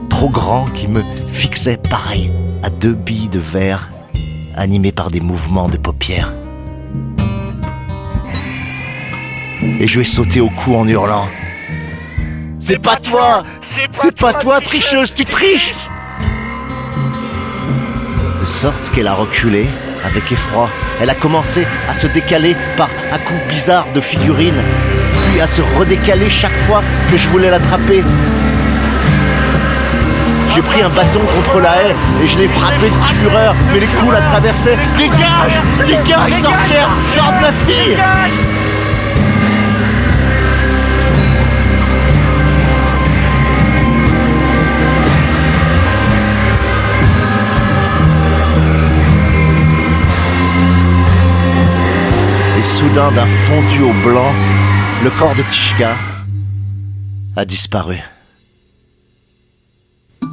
trop 0.08 0.28
grands 0.28 0.66
qui 0.66 0.88
me 0.88 1.02
fixaient 1.32 1.76
pareil 1.76 2.32
à 2.64 2.70
deux 2.70 2.94
billes 2.94 3.28
de 3.28 3.38
verre 3.38 3.90
animées 4.56 4.92
par 4.92 5.12
des 5.12 5.20
mouvements 5.20 5.68
de 5.68 5.76
paupières. 5.76 6.32
Et 9.80 9.86
je 9.86 9.98
lui 9.98 10.08
ai 10.36 10.40
au 10.40 10.50
cou 10.50 10.76
en 10.76 10.86
hurlant. 10.86 11.28
C'est 12.58 12.78
pas 12.78 12.96
toi 12.96 13.44
C'est 13.90 14.16
pas 14.16 14.32
toi, 14.32 14.60
tricheuse, 14.60 15.14
tu 15.14 15.24
triches 15.24 15.74
De 18.40 18.46
sorte 18.46 18.90
qu'elle 18.90 19.08
a 19.08 19.14
reculé 19.14 19.66
avec 20.04 20.30
effroi. 20.30 20.68
Elle 21.00 21.10
a 21.10 21.14
commencé 21.14 21.66
à 21.88 21.92
se 21.92 22.06
décaler 22.06 22.56
par 22.76 22.88
un 23.12 23.18
coup 23.18 23.34
bizarre 23.48 23.86
de 23.92 24.00
figurine, 24.00 24.62
puis 25.26 25.40
à 25.40 25.46
se 25.46 25.62
redécaler 25.76 26.30
chaque 26.30 26.56
fois 26.60 26.82
que 27.10 27.16
je 27.16 27.28
voulais 27.28 27.50
l'attraper. 27.50 28.04
J'ai 30.54 30.62
pris 30.62 30.82
un 30.82 30.90
bâton 30.90 31.20
contre 31.34 31.60
la 31.60 31.82
haie 31.82 31.96
et 32.22 32.26
je 32.26 32.38
l'ai 32.38 32.48
frappé 32.48 32.90
de 32.90 33.08
fureur, 33.08 33.54
mais 33.72 33.80
les 33.80 33.86
coups 33.86 34.12
la 34.12 34.20
traversaient. 34.20 34.76
Dégage 34.98 35.60
Dégage, 35.86 36.32
sorcière 36.42 36.90
Sors 37.06 37.32
de 37.32 37.40
ma 37.40 37.52
fille 37.52 37.96
Soudain, 52.62 53.10
d'un 53.12 53.26
fondu 53.26 53.82
au 53.82 53.92
blanc, 54.04 54.32
le 55.02 55.10
corps 55.18 55.34
de 55.34 55.42
Tishka 55.42 55.96
a 57.36 57.44
disparu. 57.44 57.98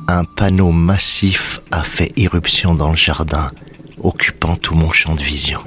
Un 0.07 0.23
panneau 0.23 0.71
massif 0.71 1.59
a 1.71 1.83
fait 1.83 2.11
irruption 2.17 2.75
dans 2.75 2.89
le 2.91 2.95
jardin, 2.95 3.49
occupant 4.01 4.55
tout 4.55 4.75
mon 4.75 4.91
champ 4.91 5.15
de 5.15 5.23
vision. 5.23 5.59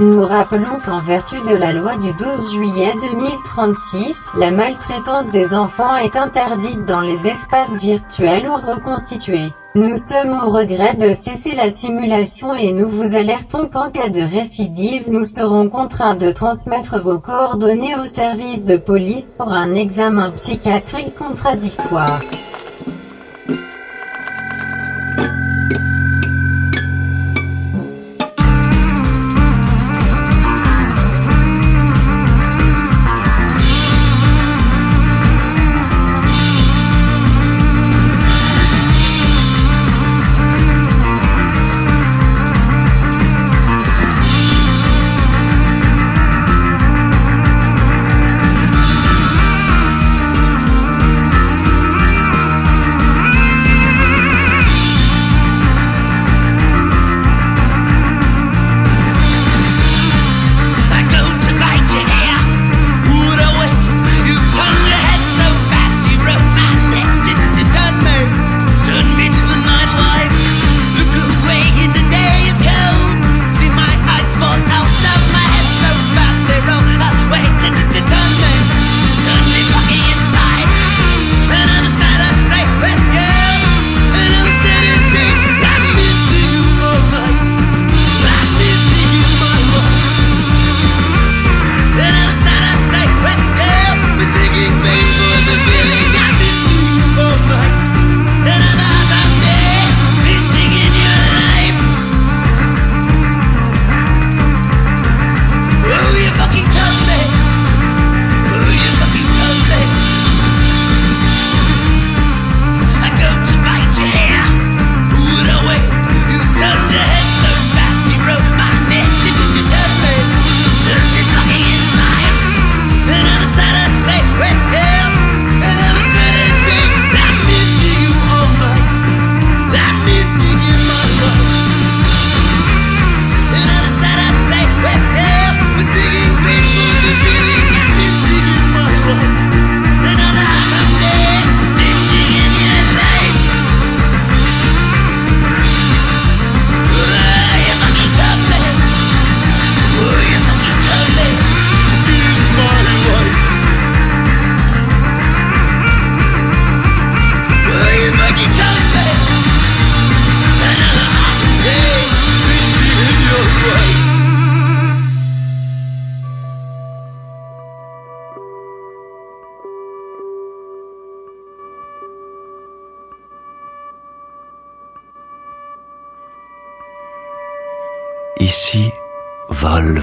Nous 0.00 0.24
rappelons 0.24 0.78
qu'en 0.84 0.98
vertu 0.98 1.40
de 1.40 1.56
la 1.56 1.72
loi 1.72 1.96
du 1.96 2.12
12 2.12 2.52
juillet 2.52 2.94
2036, 3.00 4.26
la 4.36 4.52
maltraitance 4.52 5.28
des 5.30 5.52
enfants 5.54 5.96
est 5.96 6.14
interdite 6.14 6.84
dans 6.84 7.00
les 7.00 7.26
espaces 7.26 7.76
virtuels 7.78 8.48
ou 8.48 8.54
reconstitués. 8.54 9.52
Nous 9.74 9.96
sommes 9.96 10.40
au 10.40 10.50
regret 10.50 10.94
de 10.94 11.12
cesser 11.12 11.56
la 11.56 11.72
simulation 11.72 12.54
et 12.54 12.70
nous 12.72 12.88
vous 12.88 13.16
alertons 13.16 13.68
qu'en 13.68 13.90
cas 13.90 14.08
de 14.08 14.20
récidive 14.20 15.10
nous 15.10 15.24
serons 15.24 15.68
contraints 15.68 16.14
de 16.14 16.30
transmettre 16.30 17.02
vos 17.02 17.18
coordonnées 17.18 17.96
au 17.96 18.06
service 18.06 18.62
de 18.62 18.76
police 18.76 19.34
pour 19.36 19.52
un 19.52 19.74
examen 19.74 20.30
psychiatrique 20.30 21.16
contradictoire. 21.16 22.20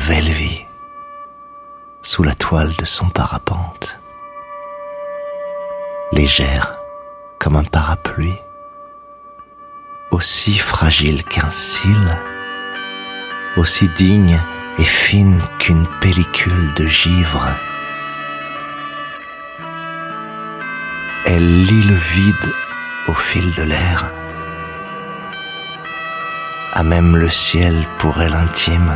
Vole 0.06 0.16
Velvi 0.16 0.66
sous 2.02 2.24
la 2.24 2.36
toile 2.36 2.74
de 2.78 2.86
son 2.86 3.10
parapente, 3.10 4.00
légère 6.12 6.76
comme 7.40 7.56
un 7.56 7.64
parapluie, 7.64 8.40
aussi 10.12 10.58
fragile 10.58 11.24
qu'un 11.24 11.50
cil, 11.50 12.18
aussi 13.58 13.90
digne 13.90 14.40
et 14.78 14.84
fine 14.84 15.42
qu'une 15.60 15.88
pellicule 16.02 16.74
de 16.76 16.88
givre. 16.88 17.50
Elle 21.26 21.64
lit 21.64 21.84
le 21.84 21.96
vide 21.96 22.54
au 23.08 23.14
fil 23.14 23.54
de 23.56 23.64
l'air, 23.64 24.12
à 26.74 26.84
même 26.84 27.16
le 27.16 27.30
ciel 27.30 27.88
pour 27.98 28.22
elle 28.22 28.36
intime 28.36 28.96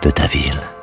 de 0.00 0.10
ta 0.12 0.26
ville. 0.26 0.77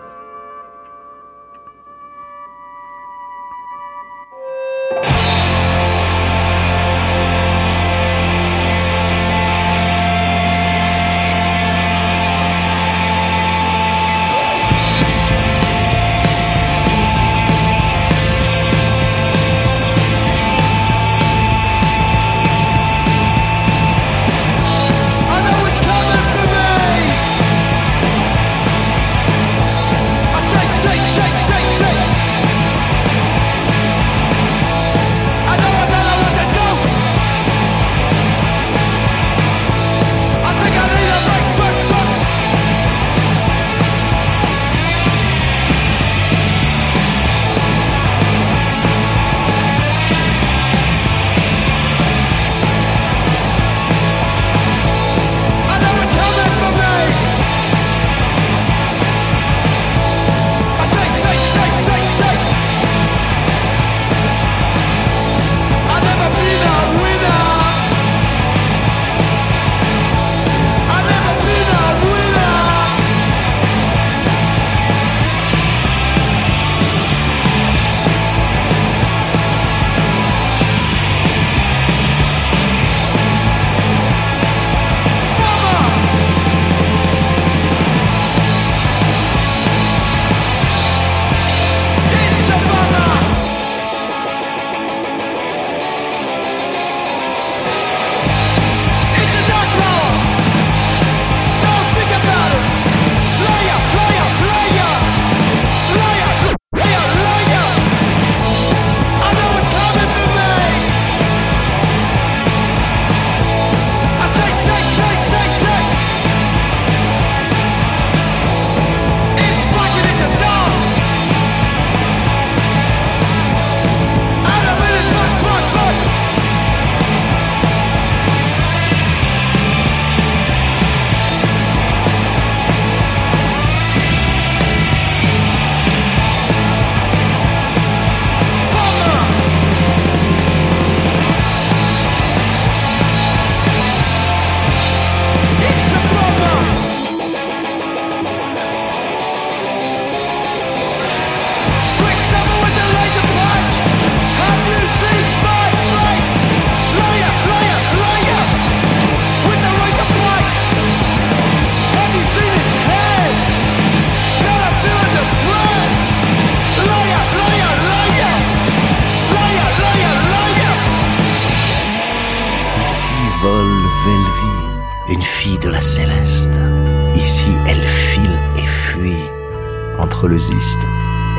le 180.28 180.38
ziste 180.38 180.88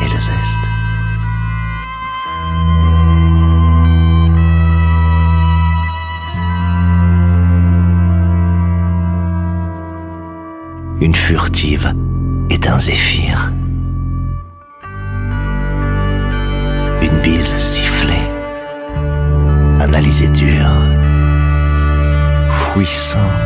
et 0.01 0.09
le 0.09 0.20
zeste. 0.20 0.66
Une 11.01 11.14
furtive 11.14 11.95
est 12.51 12.68
un 12.68 12.78
zéphyr. 12.78 13.53
Une 17.03 17.20
bise 17.22 17.55
sifflée, 17.57 18.14
analysée 19.80 20.28
dure, 20.28 20.70
fouissante. 22.49 23.45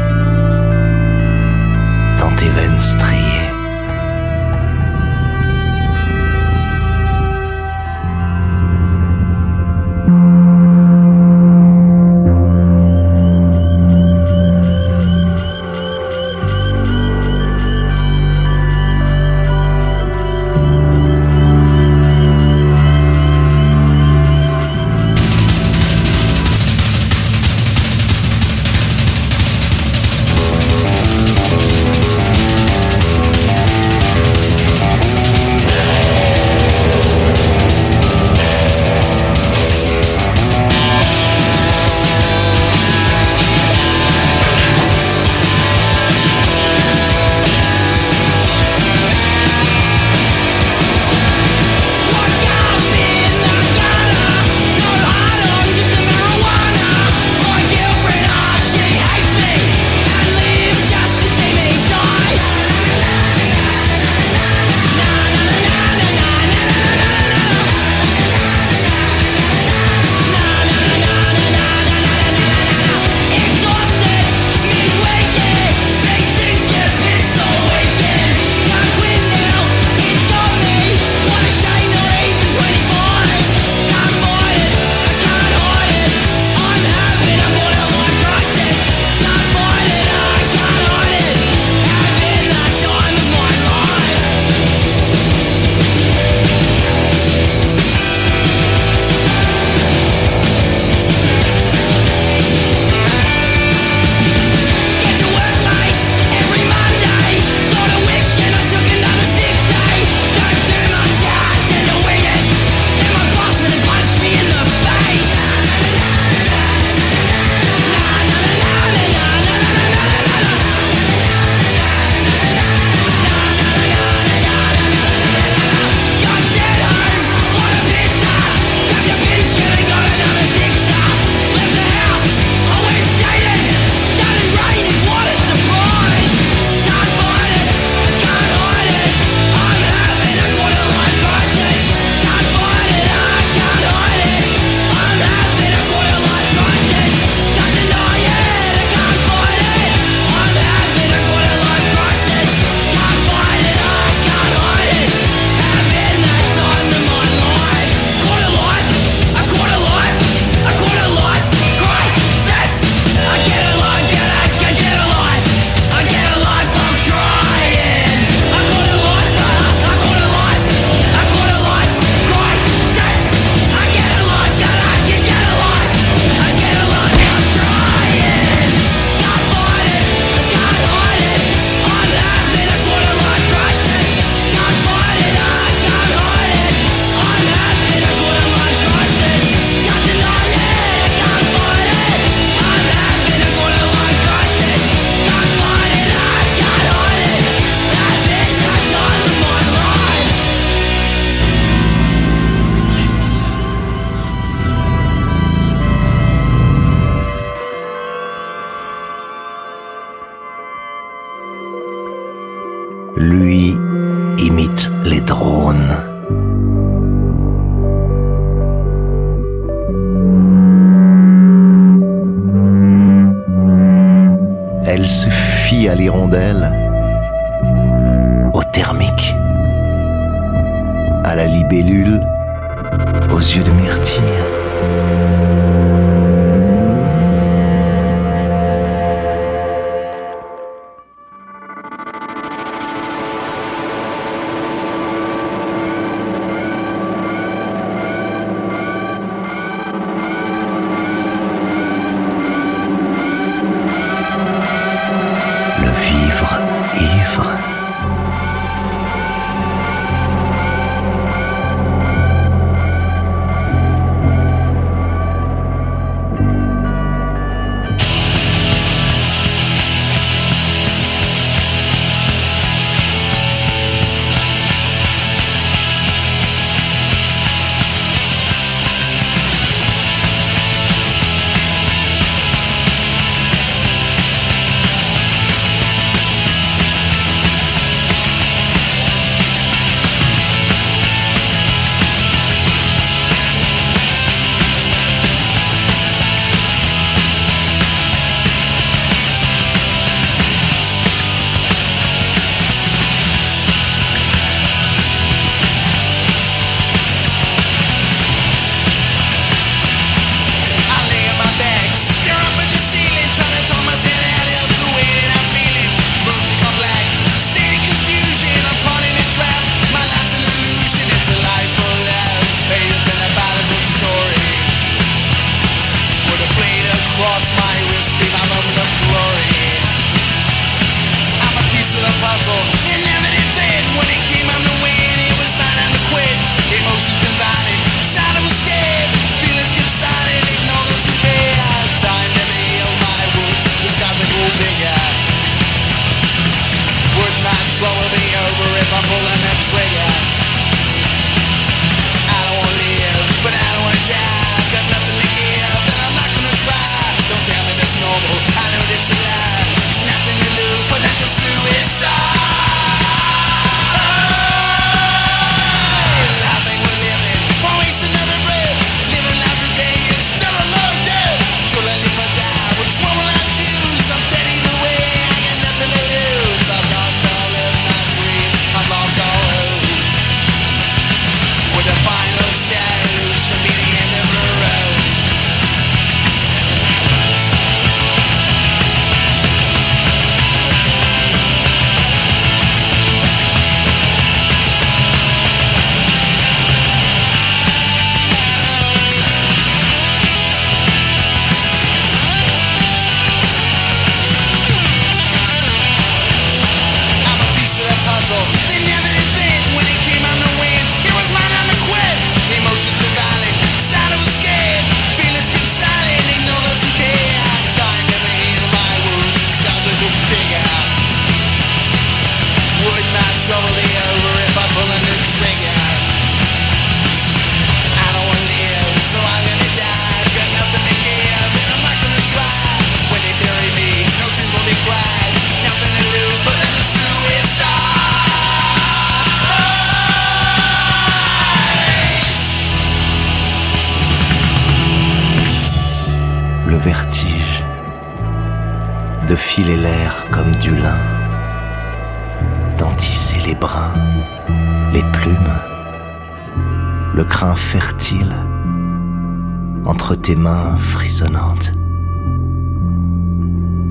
Mains 460.37 460.77
frissonnantes 460.77 461.73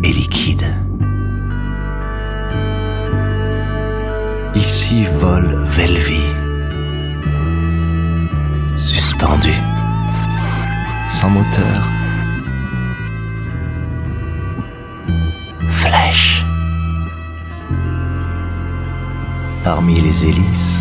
et 0.04 0.14
liquides. 0.14 0.74
Ici 4.56 5.06
vole 5.20 5.64
Velvi, 5.72 6.22
suspendu, 8.78 9.54
sans 11.08 11.30
moteur. 11.30 11.90
Flèche. 15.70 16.46
Parmi 19.64 20.02
les 20.02 20.28
hélices. 20.28 20.79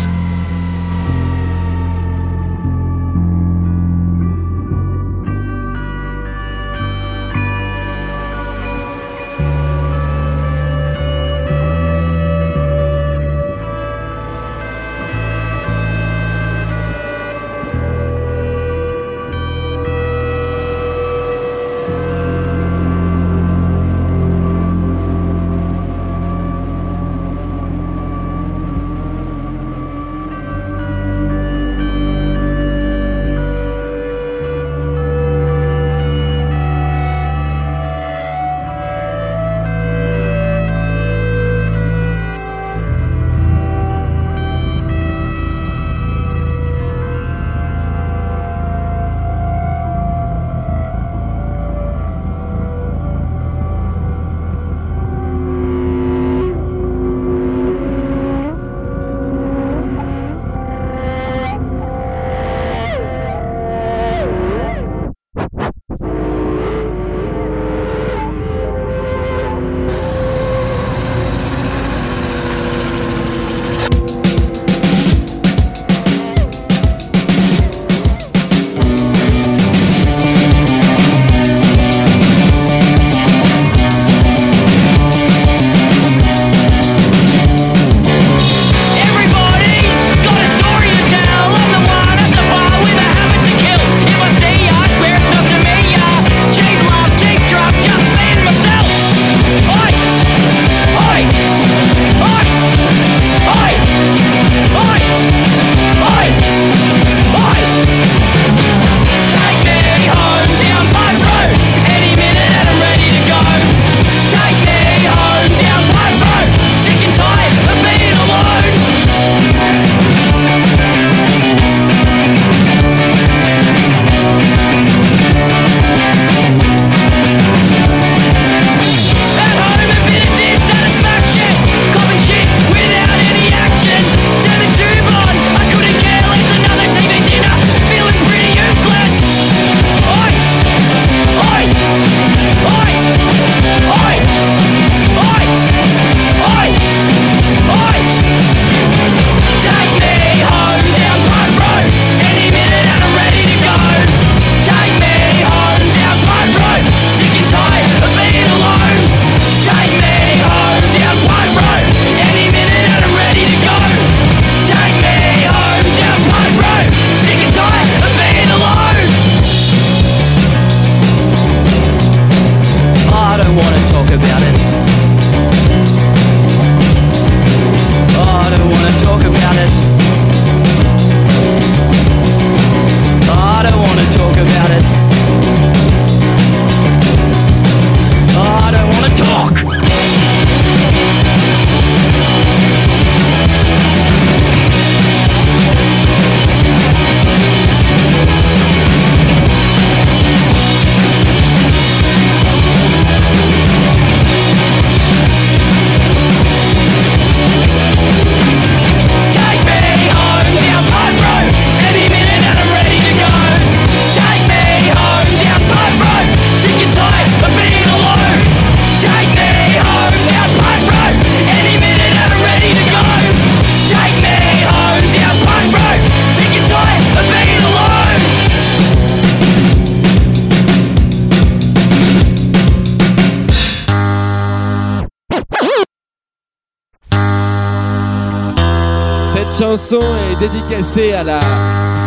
Dédicacée 240.51 241.13
à 241.13 241.23
la 241.23 241.39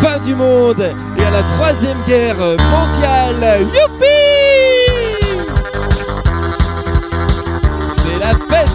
fin 0.01 0.19
du 0.19 0.35
monde 0.35 0.81
et 1.17 1.25
à 1.25 1.31
la 1.31 1.43
troisième 1.43 1.99
guerre 2.07 2.37
mondiale. 2.37 3.63
Youpi 3.63 4.07
C'est 7.97 8.19
la 8.19 8.33
fête 8.49 8.69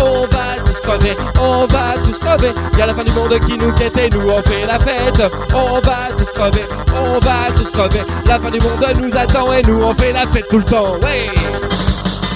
On 0.00 0.20
va 0.26 0.62
tous 0.64 0.80
crever, 0.80 1.16
on 1.40 1.66
va 1.66 1.94
tous 2.04 2.18
crever. 2.18 2.52
Y 2.78 2.82
a 2.82 2.86
la 2.86 2.94
fin 2.94 3.04
du 3.04 3.12
monde 3.12 3.36
qui 3.46 3.58
nous 3.58 3.72
guette 3.72 3.98
et 3.98 4.08
nous 4.10 4.28
on 4.30 4.42
fait 4.42 4.64
la 4.66 4.78
fête. 4.78 5.32
On 5.54 5.80
va 5.80 5.96
tous 6.16 6.30
crever, 6.32 6.64
on 6.94 7.18
va 7.18 7.52
tous 7.54 7.70
crever. 7.72 8.00
La 8.26 8.38
fin 8.38 8.50
du 8.50 8.60
monde 8.60 8.84
nous 9.00 9.16
attend 9.16 9.52
et 9.52 9.62
nous 9.62 9.82
on 9.82 9.94
fait 9.94 10.12
la 10.12 10.26
fête 10.26 10.46
tout 10.48 10.58
le 10.58 10.64
temps. 10.64 10.98
Ouais. 11.02 11.30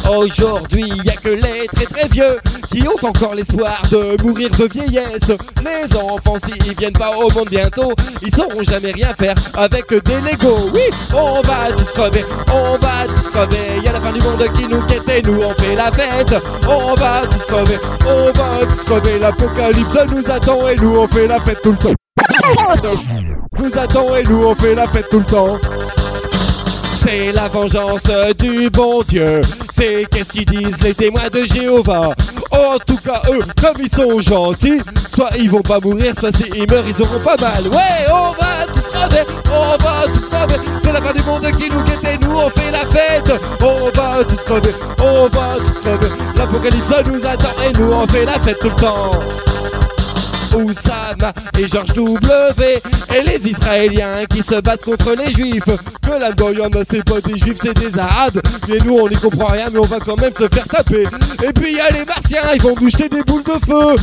Aujourd'hui, 0.09 0.89
y 1.05 1.11
a 1.11 1.17
que 1.17 1.29
les 1.29 1.67
très 1.69 1.87
très 1.87 2.09
vieux 2.09 2.39
qui 2.71 2.83
ont 2.89 3.07
encore 3.07 3.35
l'espoir 3.35 3.81
de 3.91 4.21
mourir 4.23 4.51
de 4.51 4.65
vieillesse. 4.65 5.33
Les 5.63 5.97
enfants, 5.97 6.37
s'ils 6.45 6.75
viennent 6.77 6.93
pas 6.93 7.11
au 7.17 7.31
monde 7.31 7.49
bientôt, 7.51 7.93
ils 8.23 8.35
sauront 8.35 8.63
jamais 8.63 8.93
rien 8.93 9.13
faire 9.19 9.35
avec 9.55 9.89
des 9.91 10.21
Legos. 10.21 10.71
Oui, 10.75 10.83
on 11.15 11.41
va 11.43 11.73
tous 11.77 11.91
crever, 11.93 12.25
on 12.49 12.79
va 12.79 13.07
tous 13.15 13.29
crever. 13.31 13.81
Y 13.85 13.89
a 13.89 13.93
la 13.93 14.01
fin 14.01 14.13
du 14.13 14.21
monde 14.21 14.43
qui 14.55 14.67
nous 14.67 14.83
guette 14.87 15.09
et 15.09 15.23
nous 15.23 15.41
on 15.41 15.55
fait 15.63 15.77
la 15.77 15.93
fête. 15.93 16.35
On 16.69 16.95
va 16.95 17.23
tous 17.31 17.45
crever, 17.47 17.79
on 18.07 18.33
va 18.37 18.67
tous 18.67 18.85
crever. 18.85 19.19
L'apocalypse 19.19 19.99
nous 20.11 20.31
attend 20.31 20.69
et 20.69 20.77
nous 20.77 20.97
on 20.97 21.07
fait 21.09 21.27
la 21.29 21.41
fête 21.41 21.63
tout 21.63 21.73
le 21.73 21.79
temps. 21.79 21.95
Nous 23.59 23.79
attend 23.79 24.17
et 24.17 24.23
nous 24.25 24.45
on 24.45 24.55
fait 24.55 24.75
la 24.75 24.89
fête 24.89 25.09
tout 25.11 25.21
le 25.21 25.25
temps. 25.25 25.59
C'est 27.05 27.33
la 27.33 27.49
vengeance 27.49 28.03
du 28.39 28.71
bon 28.71 29.03
Dieu. 29.03 29.41
C'est 29.73 30.07
qu'est-ce 30.11 30.33
qu'ils 30.33 30.45
disent 30.45 30.81
les 30.83 30.95
témoins 30.95 31.29
de 31.33 31.45
Jéhovah. 31.45 32.15
En 32.53 32.79
tout 32.87 32.99
cas, 32.99 33.21
eux, 33.31 33.41
comme 33.61 33.77
ils 33.81 33.95
sont 33.95 34.21
gentils, 34.21 34.81
soit 35.13 35.31
ils 35.37 35.51
vont 35.51 35.63
pas 35.63 35.81
mourir, 35.81 36.13
soit 36.17 36.35
s'ils 36.37 36.71
meurent, 36.71 36.85
ils 36.87 37.03
auront 37.03 37.19
pas 37.19 37.37
mal. 37.39 37.67
Ouais, 37.69 38.07
on 38.09 38.31
va 38.33 38.67
tous 38.73 38.87
crever, 38.89 39.25
on 39.51 39.83
va 39.83 40.07
tous 40.13 40.27
crever. 40.27 40.61
C'est 40.83 40.93
la 40.93 41.01
fin 41.01 41.13
du 41.13 41.23
monde 41.23 41.51
qui 41.57 41.69
nous 41.71 41.83
guette 41.83 42.05
et 42.05 42.19
nous 42.25 42.37
on 42.37 42.51
fait 42.51 42.71
la 42.71 42.87
fête. 42.87 43.33
On 43.61 43.91
va 43.99 44.23
tous 44.25 44.43
crever, 44.45 44.75
on 44.99 45.29
va 45.29 45.57
tous 45.59 45.81
crever. 45.81 46.13
L'apocalypse 46.37 46.93
nous 47.07 47.27
attend 47.27 47.55
et 47.67 47.73
nous 47.77 47.93
on 47.93 48.07
fait 48.07 48.25
la 48.25 48.39
fête 48.39 48.59
tout 48.61 48.71
le 48.71 48.81
temps. 48.81 49.11
Oussama 50.55 51.33
et 51.59 51.69
George 51.69 51.93
W 51.95 52.83
et 53.15 53.23
les 53.23 53.49
Israéliens 53.49 54.25
qui 54.29 54.43
se 54.43 54.61
battent 54.61 54.85
contre 54.85 55.15
les 55.15 55.33
Juifs. 55.33 55.65
Que 56.03 56.19
là-dedans 56.19 56.51
y 56.51 56.61
en 56.61 56.69
a 56.69 56.85
c'est 56.89 57.05
pas 57.05 57.21
des 57.21 57.39
Juifs, 57.39 57.59
c'est 57.63 57.75
des 57.75 57.99
Arabes. 57.99 58.41
Et 58.69 58.79
nous 58.85 58.97
on 58.99 59.09
n'y 59.09 59.17
comprend 59.17 59.47
rien, 59.47 59.67
mais 59.73 59.79
on 59.79 59.87
va 59.87 59.99
quand 59.99 60.21
même 60.21 60.35
se 60.37 60.49
faire 60.49 60.67
taper. 60.69 61.07
Et 61.47 61.53
puis 61.53 61.75
y 61.75 61.81
a 61.81 61.91
les 61.91 62.05
Martiens, 62.05 62.43
ils 62.55 62.63
vont 62.63 62.75
nous 62.81 62.91
jeter 62.91 63.09
des 63.09 63.23
boules 63.23 63.45
de 63.45 63.67
feu 63.67 63.97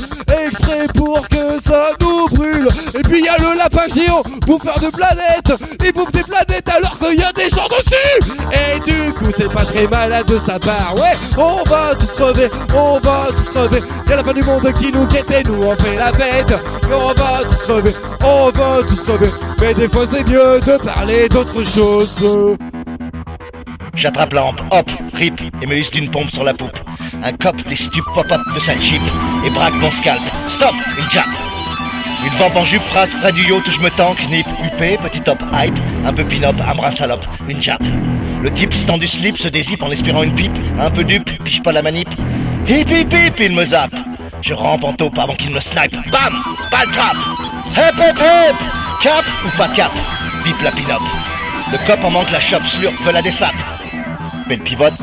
exprès 0.45 0.87
pour 0.95 1.27
que 1.27 1.59
ça 1.65 1.91
nous 2.01 2.27
brûle. 2.29 2.67
Et 2.95 3.01
puis 3.01 3.23
y 3.23 3.27
a 3.27 3.37
le 3.37 3.57
lapin 3.57 3.87
géant, 3.93 4.23
bouffeur 4.45 4.79
de 4.79 4.89
planètes. 4.89 5.53
Il 5.83 5.93
bouffe 5.93 6.11
des 6.11 6.23
planètes 6.23 6.69
alors 6.69 6.97
qu'il 6.99 7.19
y 7.19 7.23
a 7.23 7.31
des 7.33 7.49
gens 7.49 7.67
dessus. 7.67 8.31
Et 8.53 8.79
du 8.79 9.13
coup 9.13 9.31
c'est 9.35 9.51
pas 9.51 9.65
très 9.65 9.87
malade 9.87 10.25
de 10.27 10.39
sa 10.45 10.59
part. 10.59 10.95
Ouais, 10.95 11.13
on 11.37 11.63
va 11.69 11.95
tous 11.95 12.07
crever, 12.07 12.49
on 12.75 12.99
va 12.99 13.27
tous 13.35 13.49
crever. 13.51 13.81
Y 14.07 14.13
a 14.13 14.15
la 14.17 14.23
fin 14.23 14.33
du 14.33 14.43
monde 14.43 14.71
qui 14.73 14.91
nous 14.91 15.05
guette 15.07 15.31
et 15.31 15.43
nous 15.43 15.63
on 15.63 15.75
fait 15.75 15.95
la 15.95 16.11
fête. 16.13 16.38
Mais 16.47 16.95
on 16.95 17.13
va 17.13 17.41
tous 17.43 17.63
crever, 17.63 17.93
on 18.23 18.49
va 18.51 18.83
tous 18.87 19.01
crever. 19.01 19.29
Mais 19.59 19.73
des 19.73 19.89
fois 19.89 20.05
c'est 20.09 20.27
mieux 20.27 20.59
de 20.61 20.83
parler 20.83 21.27
d'autre 21.29 21.63
chose. 21.65 22.57
J'attrape 23.93 24.33
la 24.33 24.45
hampe, 24.45 24.61
hop, 24.71 24.89
rip, 25.13 25.41
et 25.61 25.65
me 25.65 25.75
hisse 25.75 25.91
d'une 25.91 26.09
pompe 26.09 26.29
sur 26.31 26.45
la 26.45 26.53
poupe. 26.53 26.79
Un 27.23 27.33
cop 27.33 27.55
des 27.67 27.75
stupes 27.75 28.05
pop-up 28.13 28.39
de 28.55 28.59
sa 28.61 28.79
jeep 28.79 29.01
et 29.45 29.49
braque 29.49 29.73
mon 29.73 29.91
scalp. 29.91 30.21
Stop, 30.47 30.73
il 30.97 31.09
jappe. 31.11 31.25
Une 32.25 32.37
vampe 32.37 32.55
en 32.55 32.63
jupe 32.63 32.83
prasse 32.89 33.09
près 33.21 33.31
du 33.33 33.41
yacht 33.43 33.67
où 33.67 33.71
je 33.71 33.79
me 33.81 33.89
tank, 33.89 34.17
nip, 34.29 34.45
huppé, 34.63 34.97
petit 34.97 35.21
top 35.21 35.39
hype, 35.53 35.77
un 36.05 36.13
peu 36.13 36.23
pin-up, 36.23 36.55
un 36.65 36.75
brin 36.75 36.91
salope, 36.91 37.25
une 37.49 37.61
jappe. 37.61 37.83
Le 38.41 38.51
type 38.53 38.73
stand 38.73 38.99
du 39.01 39.07
slip 39.07 39.37
se 39.37 39.49
dézippe 39.49 39.83
en 39.83 39.91
espérant 39.91 40.23
une 40.23 40.35
pipe, 40.35 40.57
un 40.79 40.89
peu 40.89 41.03
dupe, 41.03 41.31
pige 41.43 41.61
pas 41.61 41.73
la 41.73 41.81
manip. 41.81 42.09
Hip 42.67 42.89
hip 42.89 43.13
hip, 43.13 43.39
il 43.39 43.53
me 43.53 43.65
zappe. 43.65 43.95
Je 44.41 44.53
rampe 44.53 44.83
en 44.83 44.93
taupe 44.93 45.17
avant 45.17 45.35
qu'il 45.35 45.51
me 45.51 45.59
snipe. 45.59 45.95
Bam 46.11 46.33
Balle 46.71 46.91
trap 46.91 47.17
Hep 47.75 47.99
hep 47.99 48.55
Cap 49.01 49.25
ou 49.45 49.57
pas 49.57 49.67
cap? 49.69 49.91
Bip 50.43 50.61
la 50.61 50.71
pin-up. 50.71 51.01
Le 51.71 51.77
cop 51.85 52.03
en 52.03 52.09
manque 52.09 52.31
la 52.31 52.39
chope, 52.39 52.65
slurp, 52.65 52.93
veut 53.01 53.11
la 53.11 53.21
dessape. 53.21 53.53
Mais 54.47 54.55
le 54.55 54.63
pivote, 54.63 54.95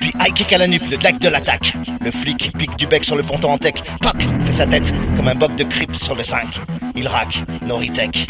puis 0.00 0.12
high 0.20 0.34
kick 0.34 0.52
à 0.52 0.58
la 0.58 0.66
nuque, 0.66 0.88
le 0.90 0.98
lac 0.98 1.18
de 1.18 1.28
l'attaque. 1.28 1.74
Le 2.00 2.10
flic 2.10 2.52
pique 2.58 2.76
du 2.76 2.86
bec 2.86 3.04
sur 3.04 3.16
le 3.16 3.22
ponton 3.22 3.52
en 3.52 3.58
tech. 3.58 3.74
Poc 4.00 4.16
Fait 4.44 4.52
sa 4.52 4.66
tête 4.66 4.92
comme 5.16 5.28
un 5.28 5.34
boc 5.34 5.56
de 5.56 5.64
crypte 5.64 5.96
sur 5.96 6.14
le 6.14 6.22
5. 6.22 6.60
Il 6.94 7.08
rack, 7.08 7.42
no 7.62 7.78
retech. 7.78 8.26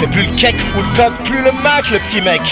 Fait 0.00 0.06
plus 0.08 0.26
le 0.26 0.36
cake 0.36 0.56
ou 0.76 0.80
le 0.80 0.96
coq, 0.96 1.12
plus 1.24 1.42
le 1.42 1.52
mac, 1.62 1.88
le 1.90 1.98
petit 2.00 2.20
mec. 2.20 2.42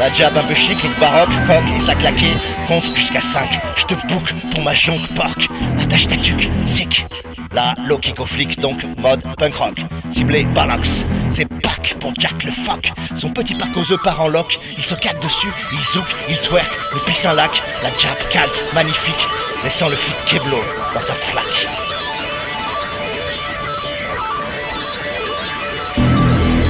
La 0.00 0.10
jab 0.14 0.34
un 0.34 0.42
peu 0.44 0.54
chic, 0.54 0.82
look 0.82 0.98
baroque, 0.98 1.28
coq 1.46 1.62
et 1.76 1.80
sa 1.80 1.94
claquée. 1.94 2.32
Compte 2.66 2.96
jusqu'à 2.96 3.20
5. 3.20 3.60
Je 3.76 3.84
te 3.84 3.94
boucle 4.06 4.34
pour 4.50 4.62
ma 4.62 4.72
jonque 4.72 5.06
porc. 5.14 5.36
Attache 5.78 6.06
ta 6.06 6.16
tuque, 6.16 6.48
sick. 6.64 7.06
Là, 7.52 7.74
low 7.86 7.98
kick 7.98 8.18
au 8.18 8.24
flic, 8.24 8.58
donc 8.60 8.82
mode 8.96 9.22
punk 9.36 9.54
rock. 9.56 9.78
Ciblé 10.10 10.44
Balox. 10.44 11.04
C'est 11.30 11.44
pack 11.44 11.96
pour 12.00 12.14
Jack 12.18 12.44
le 12.44 12.50
fuck. 12.50 12.90
Son 13.14 13.28
petit 13.28 13.54
pack 13.54 13.76
aux 13.76 13.92
œufs 13.92 14.00
part 14.02 14.22
en 14.22 14.28
lock. 14.28 14.58
Il 14.78 14.82
se 14.82 14.94
caque 14.94 15.20
dessus, 15.20 15.52
il 15.70 15.78
zouk, 15.92 16.06
il 16.30 16.38
twerk, 16.38 16.70
le 16.94 17.00
pisse 17.00 17.26
un 17.26 17.34
lac. 17.34 17.62
La 17.82 17.90
jab 17.98 18.16
calte, 18.30 18.64
magnifique. 18.72 19.28
Laissant 19.62 19.90
le 19.90 19.96
flic 19.96 20.16
Keblo 20.24 20.64
dans 20.94 21.02
sa 21.02 21.12
flaque. 21.12 21.66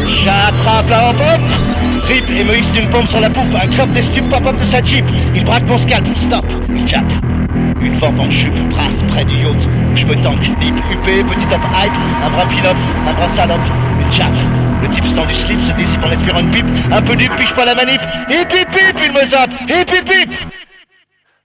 J'attrape 0.08 0.90
la 0.90 1.10
hop 1.10 1.69
Rip 2.11 2.28
et 2.28 2.42
me 2.42 2.58
hisse 2.58 2.72
d'une 2.72 2.90
pompe 2.90 3.06
sur 3.06 3.20
la 3.20 3.30
poupe. 3.30 3.54
Un 3.54 3.68
clope 3.68 3.92
des 3.92 4.02
stupes 4.02 4.28
pop-up 4.28 4.56
de 4.56 4.64
sa 4.64 4.82
jeep. 4.82 5.04
Il 5.32 5.44
braque 5.44 5.62
mon 5.68 5.78
scalp, 5.78 6.04
stop, 6.16 6.44
il 6.74 6.86
jappe. 6.88 7.12
Une 7.80 7.94
vampe 7.94 8.18
en 8.18 8.28
jupe 8.28 8.58
brasse 8.68 9.00
près 9.06 9.24
du 9.24 9.36
yacht. 9.36 9.68
Je 9.94 10.04
me 10.06 10.16
tank, 10.16 10.40
lip, 10.61 10.74
huppé, 10.90 11.22
petit 11.22 11.46
top 11.46 11.61
hype. 11.72 11.92
Un 12.24 12.30
bras 12.30 12.46
pin-up, 12.46 12.76
un 13.06 13.12
bras 13.12 13.28
salope. 13.28 13.61
Une 14.00 14.12
jappe 14.12 14.34
Le 14.82 14.88
type 14.88 15.06
stand 15.06 15.28
du 15.28 15.34
slip 15.34 15.61
se 15.61 15.70
dézippe 15.72 16.02
en 16.02 16.11
espérant 16.11 16.40
une 16.40 16.50
pipe. 16.50 16.66
Un 16.90 17.00
peu 17.00 17.14
dupe, 17.14 17.36
piche 17.36 17.54
pas 17.54 17.64
la 17.64 17.76
manip. 17.76 18.00
Hip 18.28 18.48
hip 18.52 18.74
hip, 18.74 18.98
il 19.04 19.12
me 19.12 19.24
zappe. 19.24 19.52
Hip 19.68 19.92
hip 19.92 20.11
hip. 20.12 20.32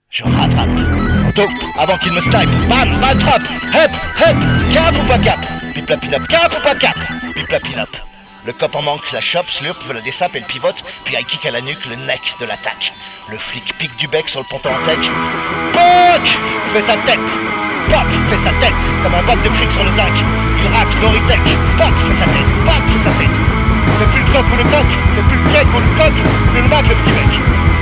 Je 0.09 0.23
rattrape. 0.23 0.69
Taupe, 1.35 1.51
avant 1.77 1.97
qu'il 1.97 2.11
me 2.11 2.21
snipe. 2.21 2.49
Bam, 2.67 2.89
balle 3.01 3.19
trap 3.19 3.41
Hep, 3.71 3.91
hep, 4.17 4.37
cap 4.73 4.95
ou 4.99 5.07
pas 5.07 5.19
cap? 5.19 5.39
Pip 5.75 5.87
la 5.87 5.97
pin-up, 5.97 6.27
cap 6.27 6.51
ou 6.57 6.63
pas 6.63 6.73
cap? 6.73 6.95
Pip 7.35 7.51
la 7.51 7.59
pin-up 7.59 7.89
le 8.45 8.53
cop 8.53 8.75
en 8.75 8.81
manque, 8.81 9.11
la 9.11 9.21
chope, 9.21 9.49
slurp, 9.49 9.83
veut 9.85 9.93
le 9.93 10.01
dessape 10.01 10.35
et 10.35 10.39
le 10.39 10.45
pivote, 10.45 10.83
puis 11.03 11.15
high 11.15 11.25
kick 11.25 11.45
à 11.45 11.51
la 11.51 11.61
nuque, 11.61 11.85
le 11.85 11.95
neck 11.95 12.35
de 12.39 12.45
l'attaque. 12.45 12.93
Le 13.27 13.37
flic 13.37 13.75
pique 13.77 13.95
du 13.97 14.07
bec 14.07 14.29
sur 14.29 14.41
le 14.41 14.45
ponton 14.47 14.69
en 14.69 14.85
tech. 14.85 15.01
Poc! 15.73 16.25
Fait 16.73 16.81
sa 16.81 16.93
tête. 17.09 17.29
Poc! 17.89 18.09
Fait 18.29 18.43
sa 18.45 18.53
tête. 18.61 18.81
Comme 19.01 19.15
un 19.15 19.23
boc 19.23 19.41
de 19.41 19.49
cric 19.49 19.71
sur 19.71 19.83
le 19.83 19.89
zinc. 19.91 20.13
Il 20.61 20.67
rack, 20.75 20.93
Noritech. 21.01 21.41
Poc! 21.77 21.95
Fait 22.05 22.19
sa 22.21 22.25
tête. 22.25 22.51
Poc! 22.65 22.83
Fait 22.85 23.09
sa 23.09 23.13
tête. 23.17 23.35
Fait 23.97 24.09
plus 24.13 24.21
le 24.21 24.31
coq 24.31 24.45
ou 24.45 24.57
le 24.57 24.63
coq. 24.63 24.89
Fait 25.15 25.25
plus 25.25 25.39
le 25.41 25.49
cake 25.49 25.73
ou 25.73 25.79
le 25.79 25.91
coq. 25.97 26.13
Plus 26.51 26.61
le 26.61 26.67
mac, 26.69 26.87
le 26.87 26.95
petit 26.95 27.13
mec. 27.17 27.33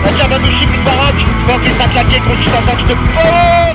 La 0.03 0.36
un 0.36 0.49
chic, 0.49 0.68
une 0.74 0.84
baraque 0.84 1.26
Poc 1.47 1.61
et 1.66 1.72
sa 1.72 1.88
claquée 1.88 2.20
contre 2.20 2.39
un 2.39 2.66
sac, 2.66 2.78
te 2.88 2.93
poc 2.93 3.74